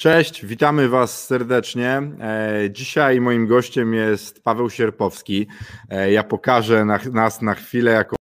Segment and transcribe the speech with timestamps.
[0.00, 2.02] Cześć, witamy Was serdecznie.
[2.20, 5.46] E, dzisiaj moim gościem jest Paweł Sierpowski.
[5.90, 8.19] E, ja pokażę nas na chwilę jako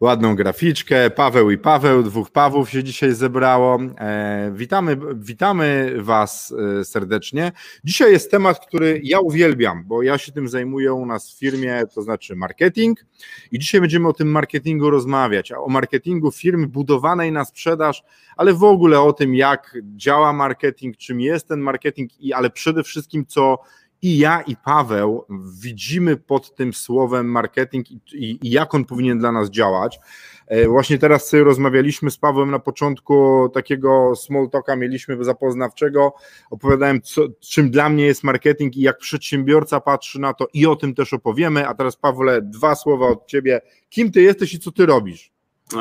[0.00, 1.10] ładną graficzkę.
[1.10, 3.78] Paweł i Paweł, dwóch Pawłów się dzisiaj zebrało.
[3.98, 7.52] E, witamy, witamy Was e, serdecznie.
[7.84, 11.82] Dzisiaj jest temat, który ja uwielbiam, bo ja się tym zajmuję u nas w firmie,
[11.94, 13.06] to znaczy marketing.
[13.52, 18.02] I dzisiaj będziemy o tym marketingu rozmawiać, o marketingu firmy budowanej na sprzedaż,
[18.36, 22.82] ale w ogóle o tym, jak działa marketing, czym jest ten marketing, i ale przede
[22.82, 23.58] wszystkim, co
[24.02, 25.24] i ja, i Paweł
[25.60, 30.00] widzimy pod tym słowem marketing i, i, jak on powinien dla nas działać.
[30.46, 36.14] E, właśnie teraz sobie rozmawialiśmy z Pawłem na początku takiego small talka, mieliśmy zapoznawczego,
[36.50, 40.76] opowiadałem, co, czym dla mnie jest marketing i jak przedsiębiorca patrzy na to i o
[40.76, 41.68] tym też opowiemy.
[41.68, 43.60] A teraz, Pawle, dwa słowa od ciebie.
[43.90, 45.32] Kim ty jesteś i co ty robisz?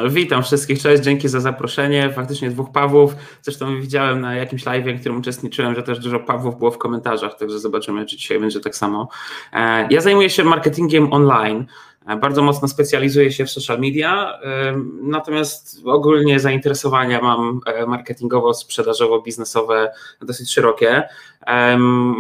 [0.10, 2.12] Witam wszystkich, cześć, dzięki za zaproszenie.
[2.12, 3.16] Faktycznie dwóch Pawłów.
[3.42, 7.38] Zresztą widziałem na jakimś live, w którym uczestniczyłem, że też dużo Pawłów było w komentarzach,
[7.38, 9.10] także zobaczymy, czy dzisiaj będzie tak samo.
[9.54, 11.66] E, ja zajmuję się marketingiem online.
[12.08, 19.22] E, bardzo mocno specjalizuję się w social media, e, natomiast ogólnie zainteresowania mam marketingowo, sprzedażowo,
[19.22, 21.04] biznesowe dosyć szerokie.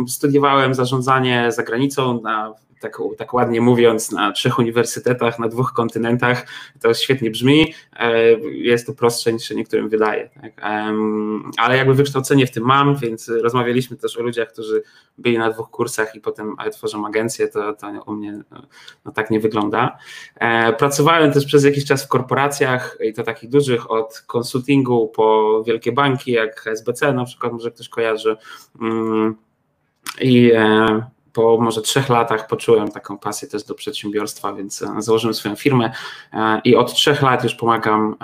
[0.07, 6.47] Studiowałem zarządzanie za granicą na tak, tak ładnie mówiąc, na trzech uniwersytetach, na dwóch kontynentach.
[6.81, 7.73] To świetnie brzmi.
[7.95, 10.29] E, jest to prostsze niż się niektórym wydaje.
[10.41, 10.61] Tak?
[11.57, 14.83] Ale jakby wykształcenie w tym mam, więc rozmawialiśmy też o ludziach, którzy
[15.17, 17.47] byli na dwóch kursach i potem tworzą agencję.
[17.47, 18.43] To, to u mnie
[19.05, 19.97] no, tak nie wygląda.
[20.35, 25.63] E, pracowałem też przez jakiś czas w korporacjach i to takich dużych, od konsultingu po
[25.67, 28.37] wielkie banki, jak SBC na przykład, może ktoś kojarzy.
[28.81, 29.35] Mm,
[30.21, 35.33] I e, po może trzech latach poczułem taką pasję też do przedsiębiorstwa, więc e, założyłem
[35.33, 35.91] swoją firmę
[36.33, 38.15] e, i od trzech lat już pomagam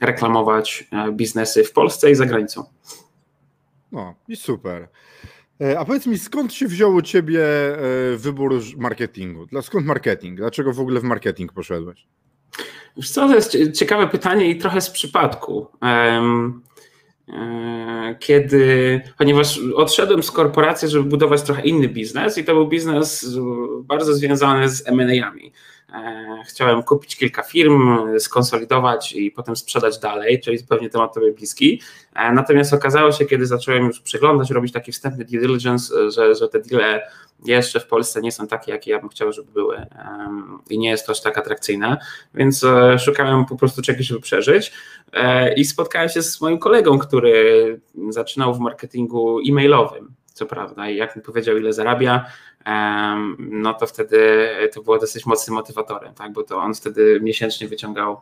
[0.00, 2.64] reklamować e, biznesy w Polsce i za granicą.
[3.92, 4.88] No i super.
[5.78, 7.40] A powiedz mi, skąd się wziął u ciebie
[8.16, 9.46] wybór marketingu?
[9.62, 10.38] Skąd marketing?
[10.38, 12.06] Dlaczego w ogóle w marketing poszedłeś?
[12.96, 15.66] Wiesz co, to jest ciekawe pytanie i trochę z przypadku.
[18.18, 23.38] Kiedy, ponieważ odszedłem z korporacji, żeby budować trochę inny biznes i to był biznes
[23.82, 25.52] bardzo związany z M&A-ami.
[25.94, 31.82] E, chciałem kupić kilka firm, skonsolidować i potem sprzedać dalej, czyli zupełnie temat tobie bliski.
[32.14, 36.48] E, natomiast okazało się, kiedy zacząłem już przeglądać, robić taki wstępny due diligence, że, że
[36.48, 37.02] te deale
[37.44, 39.86] jeszcze w Polsce nie są takie, jakie ja bym chciał, żeby były
[40.70, 41.98] i nie jest to aż tak atrakcyjne,
[42.34, 44.72] więc e, szukałem po prostu czegoś, żeby przeżyć.
[45.56, 47.80] I spotkałem się z moim kolegą, który
[48.10, 52.26] zaczynał w marketingu e-mailowym co prawda, i jak mi powiedział, ile zarabia,
[53.38, 58.20] no to wtedy to było dosyć mocnym motywatorem, tak, bo to on wtedy miesięcznie wyciągał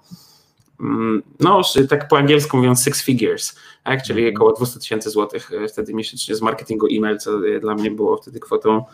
[0.80, 4.02] mm, no, tak po angielsku mówiąc six figures, tak?
[4.02, 4.36] czyli mhm.
[4.36, 8.40] około 200 tysięcy złotych e, wtedy miesięcznie z marketingu e-mail, co dla mnie było wtedy
[8.40, 8.84] kwotą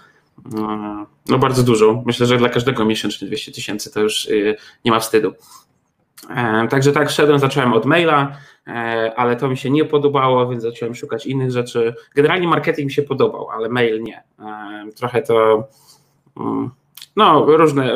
[0.55, 2.03] mm, no bardzo dużą.
[2.07, 4.31] Myślę, że dla każdego miesięcznie 200 tysięcy to już e,
[4.85, 5.33] nie ma wstydu.
[6.71, 8.37] Także tak, szedłem, zacząłem od maila,
[8.67, 11.95] e, ale to mi się nie podobało, więc zacząłem szukać innych rzeczy.
[12.15, 14.23] Generalnie marketing mi się podobał, ale mail nie.
[14.97, 15.69] Trochę to.
[17.17, 17.95] No, różne,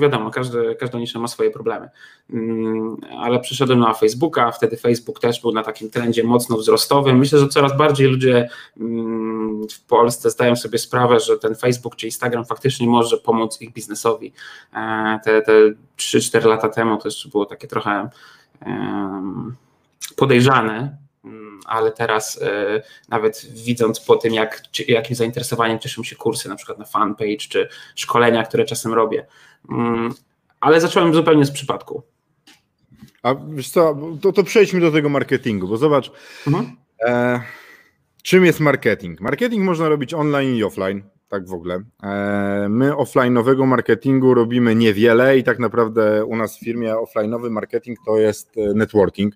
[0.00, 1.88] wiadomo, każdy, każda nisza ma swoje problemy.
[2.30, 7.18] Mm, ale przyszedłem na Facebooka, wtedy Facebook też był na takim trendzie mocno wzrostowym.
[7.18, 8.48] Myślę, że coraz bardziej ludzie
[8.80, 13.72] mm, w Polsce zdają sobie sprawę, że ten Facebook czy Instagram faktycznie może pomóc ich
[13.72, 14.32] biznesowi.
[14.74, 15.52] E, te, te
[15.98, 18.10] 3-4 lata temu to jeszcze było takie trochę
[20.16, 20.96] podejrzane,
[21.66, 26.78] ale teraz e, nawet widząc po tym, jak, jakim zainteresowaniem cieszą się kursy, na przykład
[26.78, 29.26] na fanpage czy szkolenia, które czasem robię.
[29.70, 30.14] Mm,
[30.60, 32.02] ale zacząłem zupełnie z przypadku.
[33.22, 36.10] A wiesz co, to, to przejdźmy do tego marketingu, bo zobacz,
[36.46, 36.76] mhm.
[37.06, 37.40] e,
[38.22, 39.20] czym jest marketing?
[39.20, 41.02] Marketing można robić online i offline
[41.34, 41.82] tak w ogóle.
[42.02, 47.98] E, my offline'owego marketingu robimy niewiele i tak naprawdę u nas w firmie offline'owy marketing
[48.06, 49.34] to jest e, networking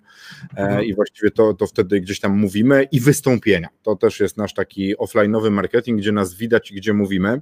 [0.56, 0.84] e, mhm.
[0.84, 3.68] i właściwie to, to wtedy gdzieś tam mówimy i wystąpienia.
[3.82, 7.40] To też jest nasz taki offline'owy marketing, gdzie nas widać i gdzie mówimy.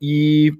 [0.00, 0.52] I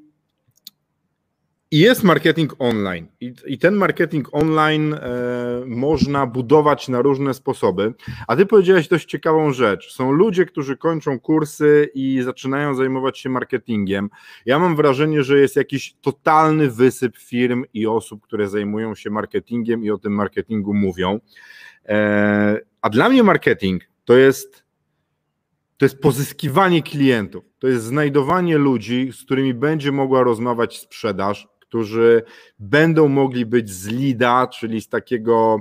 [1.73, 3.07] I jest marketing online.
[3.21, 4.99] I, I, ten marketing online e,
[5.67, 7.95] można budować na różne sposoby.
[8.27, 9.93] A ty powiedziałeś dość ciekawą rzecz.
[9.93, 14.11] Są ludzie, którzy kończą kursy i zaczynają zajmować się marketingiem.
[14.47, 19.85] Ja mam wrażenie, że jest jakiś totalny wysyp firm i osób, które zajmują się marketingiem
[19.85, 21.21] i o tym marketingu mówią.
[21.89, 24.65] E, a dla mnie marketing to jest
[25.77, 32.23] to jest pozyskiwanie klientów, to jest znajdowanie ludzi, z którymi będzie mogła rozmawiać sprzedaż, którzy
[32.59, 35.59] będą mogli być z lida, czyli z takiego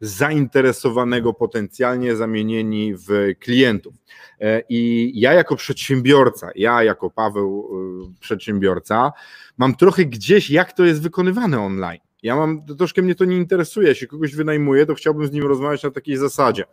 [0.00, 3.94] zainteresowanego potencjalnie zamienieni w klientów.
[4.40, 7.70] E, I ja jako przedsiębiorca, ja jako Paweł
[8.10, 9.12] e, przedsiębiorca,
[9.56, 12.00] mam trochę gdzieś, jak to jest wykonywane online.
[12.22, 15.82] Ja mam, troszkę mnie to nie interesuje, jeśli kogoś wynajmuję, to chciałbym z nim rozmawiać
[15.82, 16.64] na takiej zasadzie.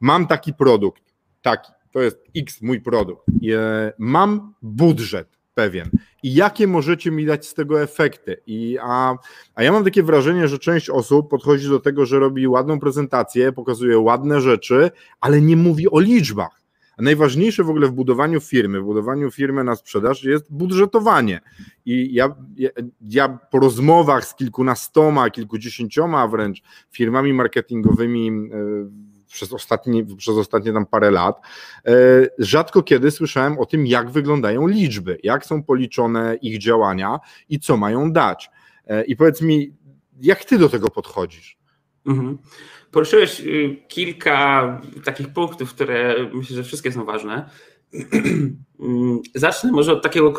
[0.00, 1.02] Mam taki produkt,
[1.42, 3.28] taki, to jest X mój produkt.
[3.28, 5.90] E, mam budżet pewien.
[6.26, 8.36] I jakie możecie mi dać z tego efekty?
[8.46, 9.14] I, a,
[9.54, 13.52] a ja mam takie wrażenie, że część osób podchodzi do tego, że robi ładną prezentację,
[13.52, 14.90] pokazuje ładne rzeczy,
[15.20, 16.62] ale nie mówi o liczbach.
[16.98, 21.40] A najważniejsze w ogóle w budowaniu firmy, w budowaniu firmy na sprzedaż jest budżetowanie.
[21.84, 22.70] I ja, ja,
[23.00, 28.90] ja po rozmowach z kilkunastoma, kilkudziesięcioma wręcz firmami marketingowymi, yy,
[29.36, 31.40] przez ostatnie, przez ostatnie tam parę lat,
[31.86, 31.92] e,
[32.38, 37.76] rzadko kiedy słyszałem o tym, jak wyglądają liczby, jak są policzone ich działania i co
[37.76, 38.50] mają dać.
[38.86, 39.72] E, I powiedz mi,
[40.20, 41.58] jak ty do tego podchodzisz?
[42.06, 42.38] Mhm.
[42.90, 47.50] Poruszyłeś y, kilka takich punktów, które myślę, że wszystkie są ważne.
[49.34, 50.32] Zacznę może od takiego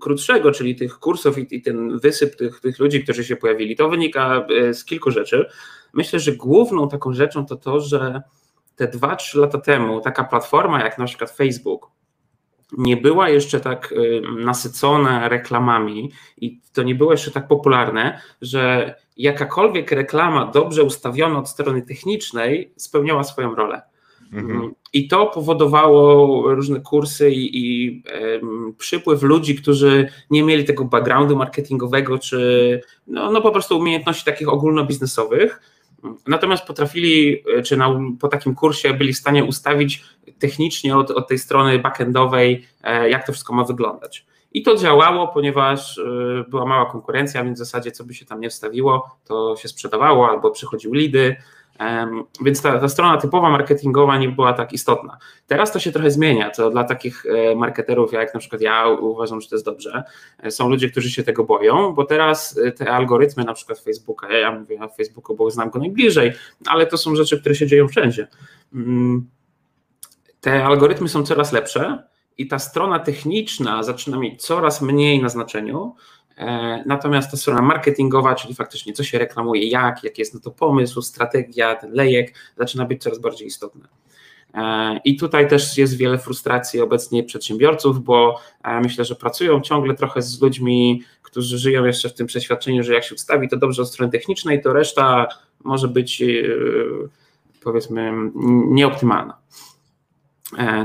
[0.00, 3.76] krótszego, czyli tych kursów i, ten wysyp tych, tych ludzi, którzy się pojawili.
[3.76, 5.46] To wynika e, z kilku rzeczy.
[5.92, 8.22] Myślę, że główną taką rzeczą to to, że
[8.76, 11.90] te 2-3 lata temu taka platforma jak na przykład Facebook
[12.78, 18.94] nie była jeszcze tak y, nasycona reklamami i to nie było jeszcze tak popularne, że
[19.16, 23.82] jakakolwiek reklama dobrze ustawiona od strony technicznej spełniała swoją rolę.
[24.32, 24.74] Mhm.
[24.92, 28.02] I to powodowało różne kursy i, i
[28.78, 34.48] przypływ ludzi, którzy nie mieli tego backgroundu marketingowego, czy no, no po prostu umiejętności takich
[34.48, 35.60] ogólnobiznesowych
[36.26, 40.04] Natomiast potrafili, e, czy na, po takim kursie byli w stanie ustawić
[40.38, 44.26] technicznie od, od tej strony backendowej, e, jak to wszystko ma wyglądać.
[44.52, 48.40] I to działało, ponieważ e, była mała konkurencja, więc w zasadzie co by się tam
[48.40, 51.36] nie wstawiło, to się sprzedawało albo przychodziły lidy,
[52.44, 55.18] więc ta, ta, strona typowa marketingowa nie była tak istotna.
[55.46, 59.40] Teraz to się trochę zmienia, to dla takich e, marketerów, jak na przykład ja uważam,
[59.40, 60.02] że to jest dobrze.
[60.38, 64.32] E, są ludzie, którzy się tego boją, bo teraz e, te algorytmy, na przykład Facebooka,
[64.32, 66.32] ja mówię o Facebooku, bo znam go najbliżej,
[66.66, 68.28] ale to są rzeczy, które się dzieją wszędzie.
[68.74, 69.28] Mm,
[70.40, 72.02] te algorytmy są coraz lepsze
[72.38, 75.94] i ta strona techniczna zaczyna mieć coraz mniej na znaczeniu,
[76.86, 81.02] natomiast ta strona marketingowa, czyli faktycznie co się reklamuje, jak, jaki jest na to pomysł,
[81.02, 83.88] strategia, ten lejek, zaczyna być coraz bardziej istotna.
[84.54, 89.94] E, I tutaj też jest wiele frustracji obecnie przedsiębiorców, bo e, myślę, że pracują ciągle
[89.94, 93.82] trochę z ludźmi, którzy żyją jeszcze w tym przeświadczeniu, że jak się ustawi to dobrze
[93.82, 95.26] od strony technicznej, to reszta
[95.64, 96.22] może być
[97.64, 98.12] powiedzmy
[98.68, 99.38] nieoptymalna.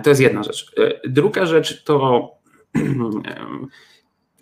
[0.04, 0.72] To jest jedna rzecz.
[1.08, 2.30] Druga rzecz to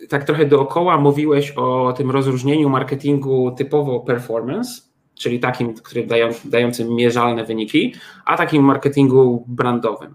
[0.08, 4.82] tak trochę dookoła mówiłeś o tym rozróżnieniu marketingu typowo performance,
[5.14, 10.14] czyli takim, który dają, dającym mierzalne wyniki, a takim marketingu brandowym.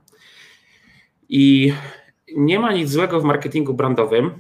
[1.30, 1.74] I
[2.36, 4.32] nie ma nic złego w marketingu brandowym,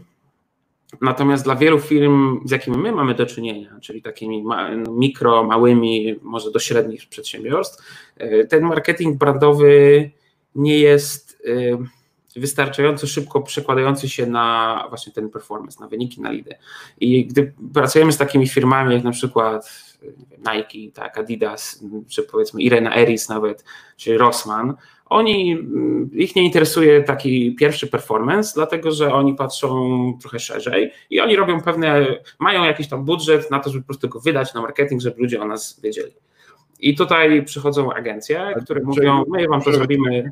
[1.01, 4.43] natomiast dla wielu firm, z jakimi my mamy do czynienia, czyli takimi
[4.89, 7.85] mikro, małymi, może do średnich przedsiębiorstw,
[8.17, 10.11] e, ten marketing brandowy
[10.55, 11.77] nie jest e,
[12.35, 16.55] wystarczająco szybko przekładający się na właśnie ten performance, na wyniki, na lidy.
[16.99, 19.93] I gdy pracujemy z takimi firmami jak na przykład
[20.37, 23.65] Nike, tak, Adidas, czy powiedzmy Irena Eris nawet,
[23.97, 24.73] czy Rossmann,
[25.05, 25.57] oni,
[26.13, 31.61] ich nie interesuje taki pierwszy performance, dlatego że oni patrzą trochę szerzej i oni robią
[31.61, 32.05] pewne,
[32.39, 35.41] mają jakiś tam budżet na to, żeby po prostu go wydać na marketing, żeby ludzie
[35.41, 36.11] o nas wiedzieli.
[36.79, 40.31] I tutaj przychodzą agencje, które mówią, my wam to zrobimy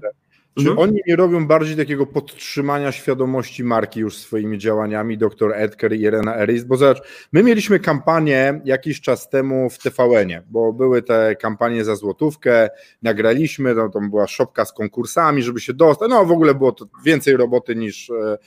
[0.55, 0.79] czy mhm.
[0.79, 6.37] oni nie robią bardziej takiego podtrzymania świadomości marki już swoimi działaniami, dr Edgar i Irena
[6.37, 6.63] Eris?
[6.63, 11.95] Bo zobacz, my mieliśmy kampanię jakiś czas temu w TVN-ie, bo były te kampanie za
[11.95, 12.69] złotówkę,
[13.01, 16.85] nagraliśmy, no, tam była szopka z konkursami, żeby się dostać, no w ogóle było to
[17.05, 18.37] więcej roboty niż, e,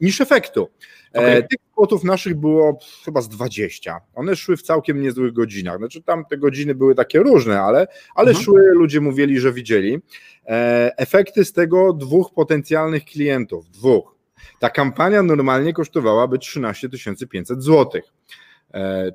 [0.00, 0.68] niż efektu.
[1.14, 1.42] E, okay.
[1.42, 4.00] Tych spotów naszych było chyba z 20.
[4.14, 5.78] One szły w całkiem niezłych godzinach.
[5.78, 8.44] Znaczy tam te godziny były takie różne, ale, ale mhm.
[8.44, 9.98] szły, ludzie mówili, że widzieli.
[10.96, 14.16] Efekty z tego dwóch potencjalnych klientów, dwóch.
[14.58, 16.88] Ta kampania normalnie kosztowałaby 13
[17.30, 18.02] 500 zł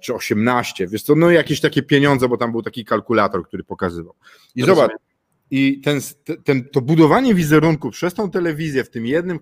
[0.01, 4.15] czy 18, wiesz co, no jakieś takie pieniądze, bo tam był taki kalkulator, który pokazywał.
[4.55, 4.75] I Rozumiem.
[4.75, 5.01] zobacz,
[5.51, 5.99] i ten,
[6.43, 9.39] ten, to budowanie wizerunku przez tą telewizję w tym jednym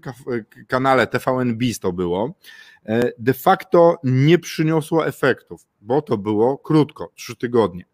[0.68, 2.34] kanale TVN BIS to było,
[2.86, 7.86] e, de facto nie przyniosło efektów, bo to było krótko, trzy tygodnie.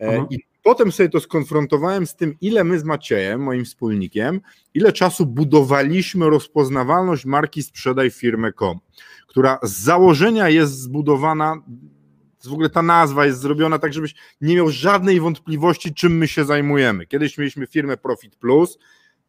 [0.00, 0.26] E, mhm.
[0.30, 4.40] I potem sobie to skonfrontowałem z tym, ile my z Maciejem, moim wspólnikiem,
[4.74, 8.78] ile czasu budowaliśmy rozpoznawalność marki Sprzedaj firmę.com,
[9.26, 11.62] która z założenia jest zbudowana
[12.44, 16.44] w ogóle ta nazwa jest zrobiona tak, żebyś nie miał żadnej wątpliwości, czym my się
[16.44, 17.06] zajmujemy.
[17.06, 18.78] Kiedyś mieliśmy firmę Profit Plus,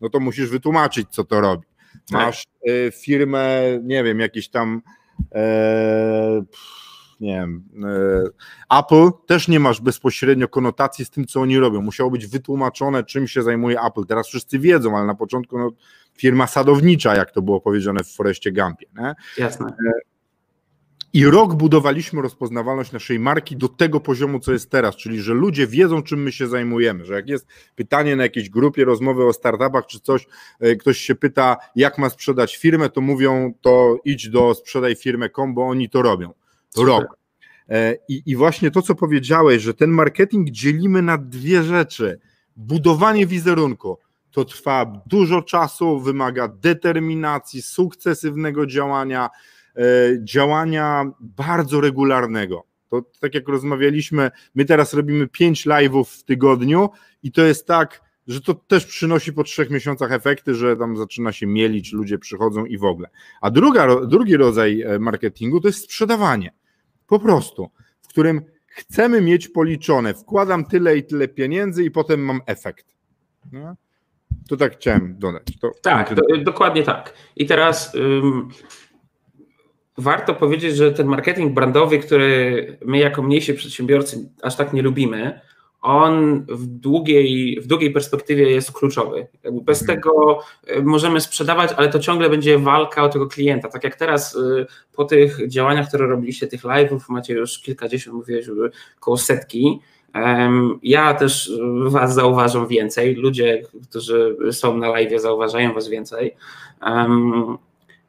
[0.01, 1.67] no to musisz wytłumaczyć, co to robi.
[1.93, 2.11] Tak.
[2.11, 4.81] Masz y, firmę, nie wiem, jakiś tam.
[5.35, 6.43] E,
[7.21, 7.63] nie wiem,
[8.69, 11.81] e, Apple też nie masz bezpośrednio konotacji z tym, co oni robią.
[11.81, 14.05] Musiało być wytłumaczone, czym się zajmuje Apple.
[14.05, 15.69] Teraz wszyscy wiedzą, ale na początku no,
[16.17, 18.85] firma sadownicza, jak to było powiedziane w Foreście Gumpie.
[18.97, 19.13] Nie?
[19.37, 19.67] Jasne.
[19.67, 19.91] E,
[21.13, 25.67] i rok budowaliśmy rozpoznawalność naszej marki do tego poziomu, co jest teraz, czyli że ludzie
[25.67, 29.85] wiedzą, czym my się zajmujemy, że jak jest pytanie na jakiejś grupie, rozmowy o startupach
[29.85, 30.27] czy coś,
[30.59, 35.53] e, ktoś się pyta, jak ma sprzedać firmę, to mówią, to idź do sprzedaj firmę.com,
[35.53, 36.33] bo oni to robią.
[36.77, 37.17] Rok.
[37.69, 42.19] E, I, I właśnie to, co powiedziałeś, że ten marketing dzielimy na dwie rzeczy.
[42.55, 43.97] Budowanie wizerunku
[44.31, 49.29] to trwa dużo czasu, wymaga determinacji, sukcesywnego działania,
[50.24, 52.63] działania bardzo regularnego.
[52.89, 56.89] To tak jak rozmawialiśmy, my teraz robimy pięć live'ów w tygodniu
[57.24, 61.31] i to jest tak, że to też przynosi po trzech miesiącach efekty, że tam zaczyna
[61.31, 63.10] się mielić, ludzie przychodzą i w ogóle.
[63.41, 66.53] A druga, drugi rodzaj e, marketingu to jest sprzedawanie.
[67.07, 67.69] Po prostu,
[68.01, 72.96] w którym chcemy mieć policzone, wkładam tyle i tyle pieniędzy i potem mam efekt.
[73.51, 73.75] No?
[74.50, 75.43] To tak chciałem dodać.
[75.62, 77.13] To tak, do, dokładnie tak.
[77.36, 77.96] I teraz
[79.98, 85.39] warto powiedzieć, że ten marketing brandowy, który my jako mniejsi przedsiębiorcy aż tak nie lubimy,
[85.82, 89.27] on w długiej, w długiej perspektywie jest kluczowy.
[89.62, 90.00] bez mhm.
[90.00, 93.70] tego e, możemy sprzedawać, ale to ciągle będzie walka o tego klienta.
[93.70, 98.46] Tak jak teraz e, po tych działaniach, które robiliście, tych live'ów, macie już kilkadziesiąt, mówiłeś,
[99.00, 99.80] koło setki.
[100.84, 101.51] Ja też
[101.88, 103.16] Was zauważam więcej.
[103.16, 106.36] Ludzie, którzy są na live, zauważają Was więcej.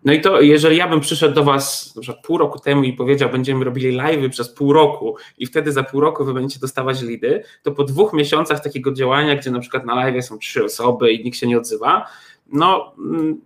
[0.09, 3.31] No i to, jeżeli ja bym przyszedł do Was przykład pół roku temu i powiedział,
[3.31, 7.43] będziemy robili live przez pół roku i wtedy za pół roku Wy będziecie dostawać lidy,
[7.63, 11.25] to po dwóch miesiącach takiego działania, gdzie na przykład na live są trzy osoby i
[11.25, 12.07] nikt się nie odzywa,
[12.53, 13.41] no mm,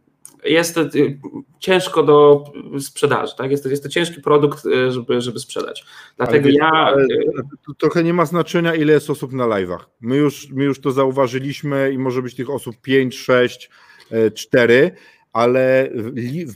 [0.45, 1.19] jest to y,
[1.59, 2.45] ciężko do
[2.81, 3.51] sprzedaży, tak?
[3.51, 5.85] Jest to, jest to ciężki produkt, y, żeby, żeby sprzedać.
[6.17, 6.95] Dlatego ale, ja.
[7.67, 9.81] To trochę nie ma znaczenia, ile jest osób na live'ach.
[10.01, 13.71] My już, my już to zauważyliśmy i może być tych osób 5, 6,
[14.35, 14.91] 4
[15.33, 15.91] ale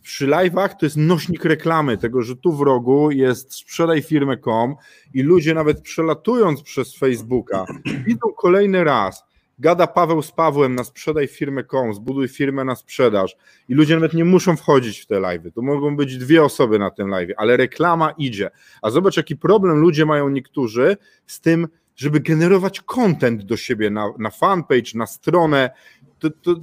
[0.02, 4.75] przy live'ach to jest nośnik reklamy, tego, że tu w rogu jest sprzedaj firmę.com
[5.14, 7.64] i ludzie nawet przelatując przez Facebooka
[8.06, 9.25] widzą kolejny raz,
[9.59, 13.37] gada Paweł z Pawłem na sprzedaj firmę.com, zbuduj firmę na sprzedaż
[13.68, 16.90] i ludzie nawet nie muszą wchodzić w te live'y, to mogą być dwie osoby na
[16.90, 18.50] tym live'ie, ale reklama idzie,
[18.83, 24.12] a zobacz jaki problem ludzie mają niektórzy z tym, żeby generować content do siebie na,
[24.18, 25.71] na fanpage, na stronę,
[26.18, 26.54] to, to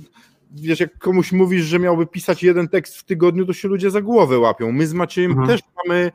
[0.54, 4.02] wiesz, jak komuś mówisz, że miałby pisać jeden tekst w tygodniu, to się ludzie za
[4.02, 4.72] głowę łapią.
[4.72, 5.48] My z Maciejem mhm.
[5.48, 6.12] też mamy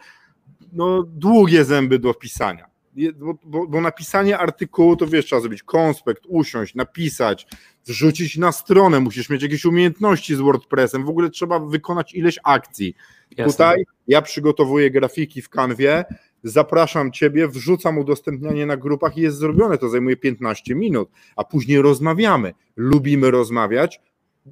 [0.73, 2.69] no, długie zęby do pisania.
[3.17, 7.47] Bo, bo, bo, napisanie artykułu to wiesz, trzeba zrobić konspekt, usiąść, napisać,
[7.87, 12.95] wrzucić na stronę, musisz mieć jakieś umiejętności z WordPressem, w ogóle trzeba wykonać ileś akcji.
[13.31, 13.53] Jasne.
[13.53, 16.05] Tutaj ja przygotowuję grafiki w kanwie,
[16.43, 21.83] zapraszam Ciebie, wrzucam udostępnianie na grupach i jest zrobione, to zajmuje 15 minut, a później
[21.83, 22.55] rozmawiamy.
[22.77, 24.01] Lubimy rozmawiać,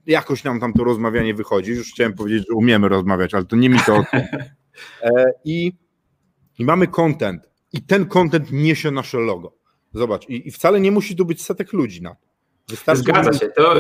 [0.07, 1.71] jakoś nam tam to rozmawianie wychodzi.
[1.71, 4.03] Już chciałem powiedzieć, że umiemy rozmawiać, ale to nie mi to.
[5.03, 5.73] E, I,
[6.59, 7.51] I mamy content.
[7.73, 9.53] I ten content niesie nasze logo.
[9.95, 12.27] Zobacz, i, i wcale nie musi tu być setek ludzi na to.
[12.69, 13.49] Wystarczy, Zgadza się.
[13.49, 13.75] To,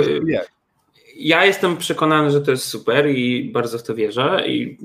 [1.16, 4.44] ja jestem przekonany, że to jest super i bardzo w to wierzę.
[4.46, 4.78] I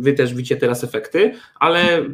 [0.00, 2.12] wy też widzicie teraz efekty, ale mm,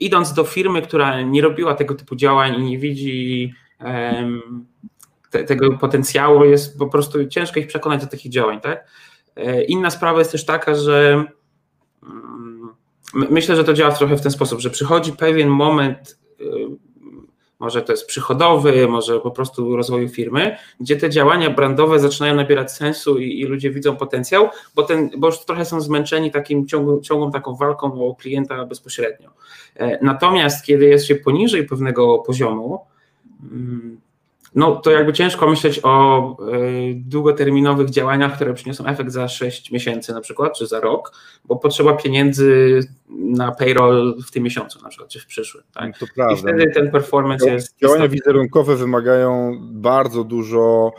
[0.00, 4.66] idąc do firmy, która nie robiła tego typu działań i nie widzi um,
[5.32, 8.60] te, tego potencjału jest po prostu ciężko ich przekonać do takich działań.
[8.60, 8.86] Tak?
[9.36, 11.24] E, inna sprawa jest też taka, że
[12.02, 12.68] mm,
[13.12, 16.44] myślę, że to działa trochę w ten sposób, że przychodzi pewien moment, e,
[17.58, 22.72] może to jest przychodowy, może po prostu rozwoju firmy, gdzie te działania brandowe zaczynają nabierać
[22.72, 27.00] sensu i, i ludzie widzą potencjał, bo, ten, bo już trochę są zmęczeni takim ciągłą,
[27.00, 29.30] ciągłą taką walką o klienta bezpośrednio.
[29.76, 32.80] E, natomiast kiedy jest się poniżej pewnego poziomu,
[33.52, 34.01] mm,
[34.54, 40.12] no to jakby ciężko myśleć o y, długoterminowych działaniach, które przyniosą efekt za 6 miesięcy
[40.12, 41.12] na przykład, czy za rok,
[41.44, 45.64] bo potrzeba pieniędzy na payroll w tym miesiącu na przykład, czy w przyszłym.
[45.74, 45.98] Tak?
[45.98, 46.34] To prawda.
[46.34, 47.78] I wtedy ten performance jest...
[47.80, 50.92] Działania wizerunkowe wymagają bardzo dużo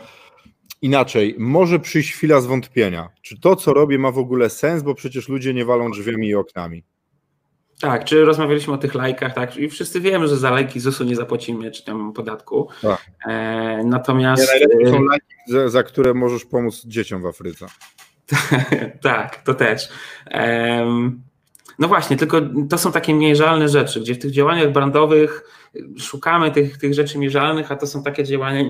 [0.82, 1.34] inaczej.
[1.38, 3.08] Może przyjść chwila zwątpienia.
[3.22, 6.34] Czy to, co robię, ma w ogóle sens, bo przecież ludzie nie walą drzwiami i
[6.34, 6.84] oknami.
[7.80, 11.16] Tak, czy rozmawialiśmy o tych lajkach, tak, i wszyscy wiemy, że za lajki ZUS-u nie
[11.16, 12.68] zapłacimy, czy tam podatku.
[12.82, 13.06] Tak.
[13.26, 14.52] E, natomiast...
[14.78, 17.66] Nie, są lajki, za, za, które możesz pomóc dzieciom w Afryce.
[19.02, 19.88] tak, to też.
[20.34, 21.22] Um,
[21.78, 22.40] no właśnie, tylko
[22.70, 25.44] to są takie mierzalne rzeczy, gdzie w tych działaniach brandowych
[25.98, 28.64] szukamy tych, tych rzeczy mierzalnych, a to są takie działania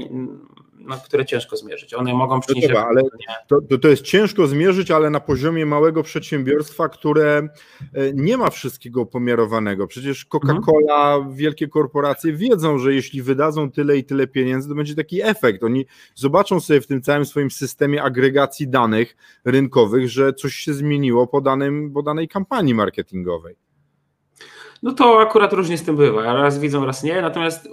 [0.86, 1.94] no, które ciężko zmierzyć.
[1.94, 2.68] One mogą przynieść.
[2.74, 3.02] No ale
[3.46, 7.48] to, to, to, jest ciężko zmierzyć, ale na poziomie małego przedsiębiorstwa, które
[7.94, 9.86] e, nie ma wszystkiego pomiarowanego.
[9.86, 11.34] Przecież Coca-Cola, mhm.
[11.34, 15.62] wielkie korporacje wiedzą, że jeśli wydadzą tyle i tyle pieniędzy, to będzie taki efekt.
[15.62, 21.26] Oni zobaczą sobie w tym całym swoim systemie agregacji danych rynkowych, że coś się zmieniło
[21.26, 23.56] po, danym, po danej kampanii marketingowej.
[24.84, 26.22] No to akurat różnie z tym bywa.
[26.22, 27.22] Raz widzą, raz nie.
[27.22, 27.68] Natomiast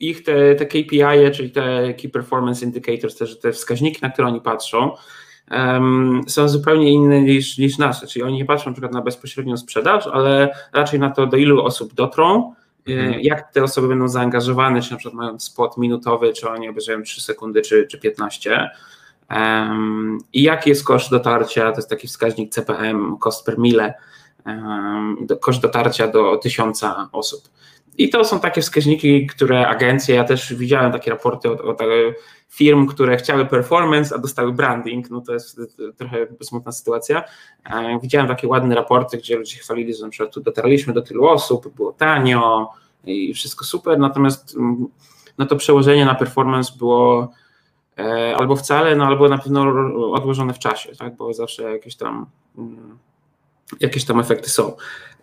[0.00, 4.40] ich te, te KPI, czyli te Key Performance Indicators, też te wskaźniki, na które oni
[4.40, 4.90] patrzą,
[5.50, 8.06] um, są zupełnie inne niż, niż nasze.
[8.06, 11.64] Czyli oni nie patrzą na przykład na bezpośrednią sprzedaż, ale raczej na to, do ilu
[11.64, 12.54] osób dotrą,
[12.88, 13.20] e, mhm.
[13.20, 17.20] jak te osoby będą zaangażowane, czy na przykład mają spot minutowy, czy oni obejrzają 3
[17.20, 18.70] sekundy, czy, czy 15.
[19.30, 23.94] Um, I jaki jest koszt dotarcia, to jest taki wskaźnik CPM, cost per mile,
[25.40, 27.42] koszt dotarcia do tysiąca osób.
[27.98, 31.78] I to są takie wskaźniki, które agencje, ja też widziałem takie raporty od, od
[32.48, 35.60] firm, które chciały performance, a dostały branding, no to jest
[35.96, 37.24] trochę smutna sytuacja.
[38.02, 41.74] Widziałem takie ładne raporty, gdzie ludzie chwalili, że na przykład tu dotarliśmy do tylu osób,
[41.74, 42.70] było tanio
[43.04, 44.86] i wszystko super, natomiast mm,
[45.38, 47.32] no to przełożenie na performance było
[47.98, 49.62] e, albo wcale, no albo na pewno
[50.12, 52.26] odłożone w czasie, tak, bo zawsze jakieś tam
[52.58, 52.98] mm,
[53.80, 54.76] jakieś tam efekty są.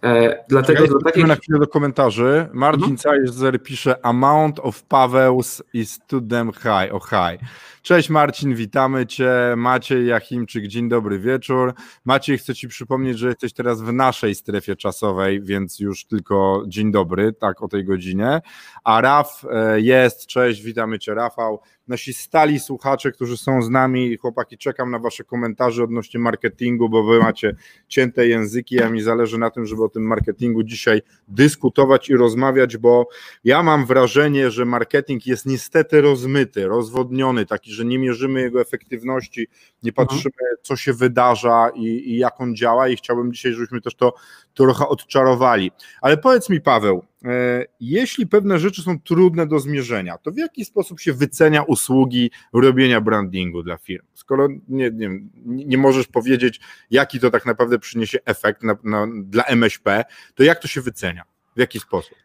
[0.04, 1.28] E, dlatego do takich...
[1.28, 2.50] na chwilę do komentarzy.
[2.54, 3.60] Marcin mhm.
[3.60, 7.42] pisze amount of Pawełs is too damn high, oh high.
[7.82, 9.32] Cześć Marcin, witamy Cię.
[9.58, 11.74] Maciej Jachimczyk, dzień dobry wieczór.
[12.06, 16.92] Maciej, chcę Ci przypomnieć, że jesteś teraz w naszej strefie czasowej, więc już tylko dzień
[16.92, 18.42] dobry, tak o tej godzinie.
[18.84, 24.18] A Raf e, jest, cześć, witamy Cię Rafał nasi stali słuchacze, którzy są z nami.
[24.18, 27.56] Chłopaki, czekam na Wasze komentarze odnośnie marketingu, bo Wy macie
[27.88, 32.78] cięte języki, a mi zależy na tym, żeby o tym marketingu dzisiaj dyskutować i rozmawiać,
[32.78, 33.08] bo
[33.44, 39.48] ja mam wrażenie, że marketing jest niestety rozmyty, rozwodniony, taki, że nie mierzymy jego efektywności,
[39.84, 40.08] nie mhm.
[40.08, 44.14] patrzymy, co się wydarza i, i jak on działa, i chciałbym dzisiaj, żebyśmy też to
[44.54, 45.72] trochę odczarowali.
[46.02, 50.66] Ale powiedz mi, Paweł, E, jeśli pewne rzeczy są trudne do zmierzenia, to w jaki
[50.66, 54.06] sposób się wycenia usługi robienia brandingu dla firm?
[54.14, 55.10] Skoro nie, nie,
[55.46, 56.60] nie możesz powiedzieć,
[56.92, 60.04] jaki to tak naprawdę przyniesie efekt na, na, dla MŚP,
[60.36, 61.24] to jak to się wycenia?
[61.56, 62.18] W jaki sposób?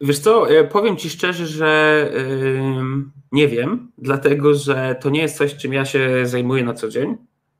[0.00, 2.72] Wiesz co, e, powiem Ci szczerze, że yy,
[3.32, 7.16] nie wiem, dlatego że to nie jest coś, czym ja się zajmuję na co dzień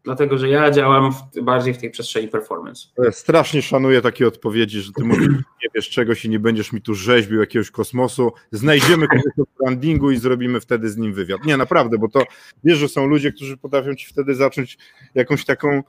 [0.08, 2.88] dlatego że ja działam w, bardziej w tej przestrzeni performance.
[3.10, 6.94] Strasznie szanuję takie odpowiedzi, że ty mówisz, nie wiesz czegoś i nie będziesz mi tu
[6.94, 8.32] rzeźbił jakiegoś kosmosu.
[8.52, 11.44] Znajdziemy kogoś w brandingu i zrobimy wtedy z nim wywiad.
[11.44, 12.22] Nie, naprawdę, bo to
[12.64, 14.78] wiesz, że są ludzie, którzy potrafią ci wtedy zacząć
[15.14, 15.82] jakąś taką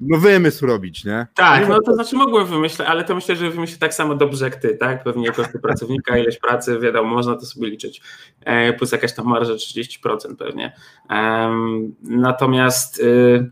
[0.00, 1.26] no wymysł robić, nie?
[1.34, 4.56] Tak, no to znaczy mogłem wymyśleć, ale to myślę, że wymyślę tak samo dobrze jak
[4.56, 5.04] ty, tak?
[5.04, 8.02] Pewnie koszty pracownika, ileś pracy, wiadomo, można to sobie liczyć.
[8.40, 10.76] E, plus jakaś tam marża 30% pewnie.
[12.02, 13.50] Natomiast y,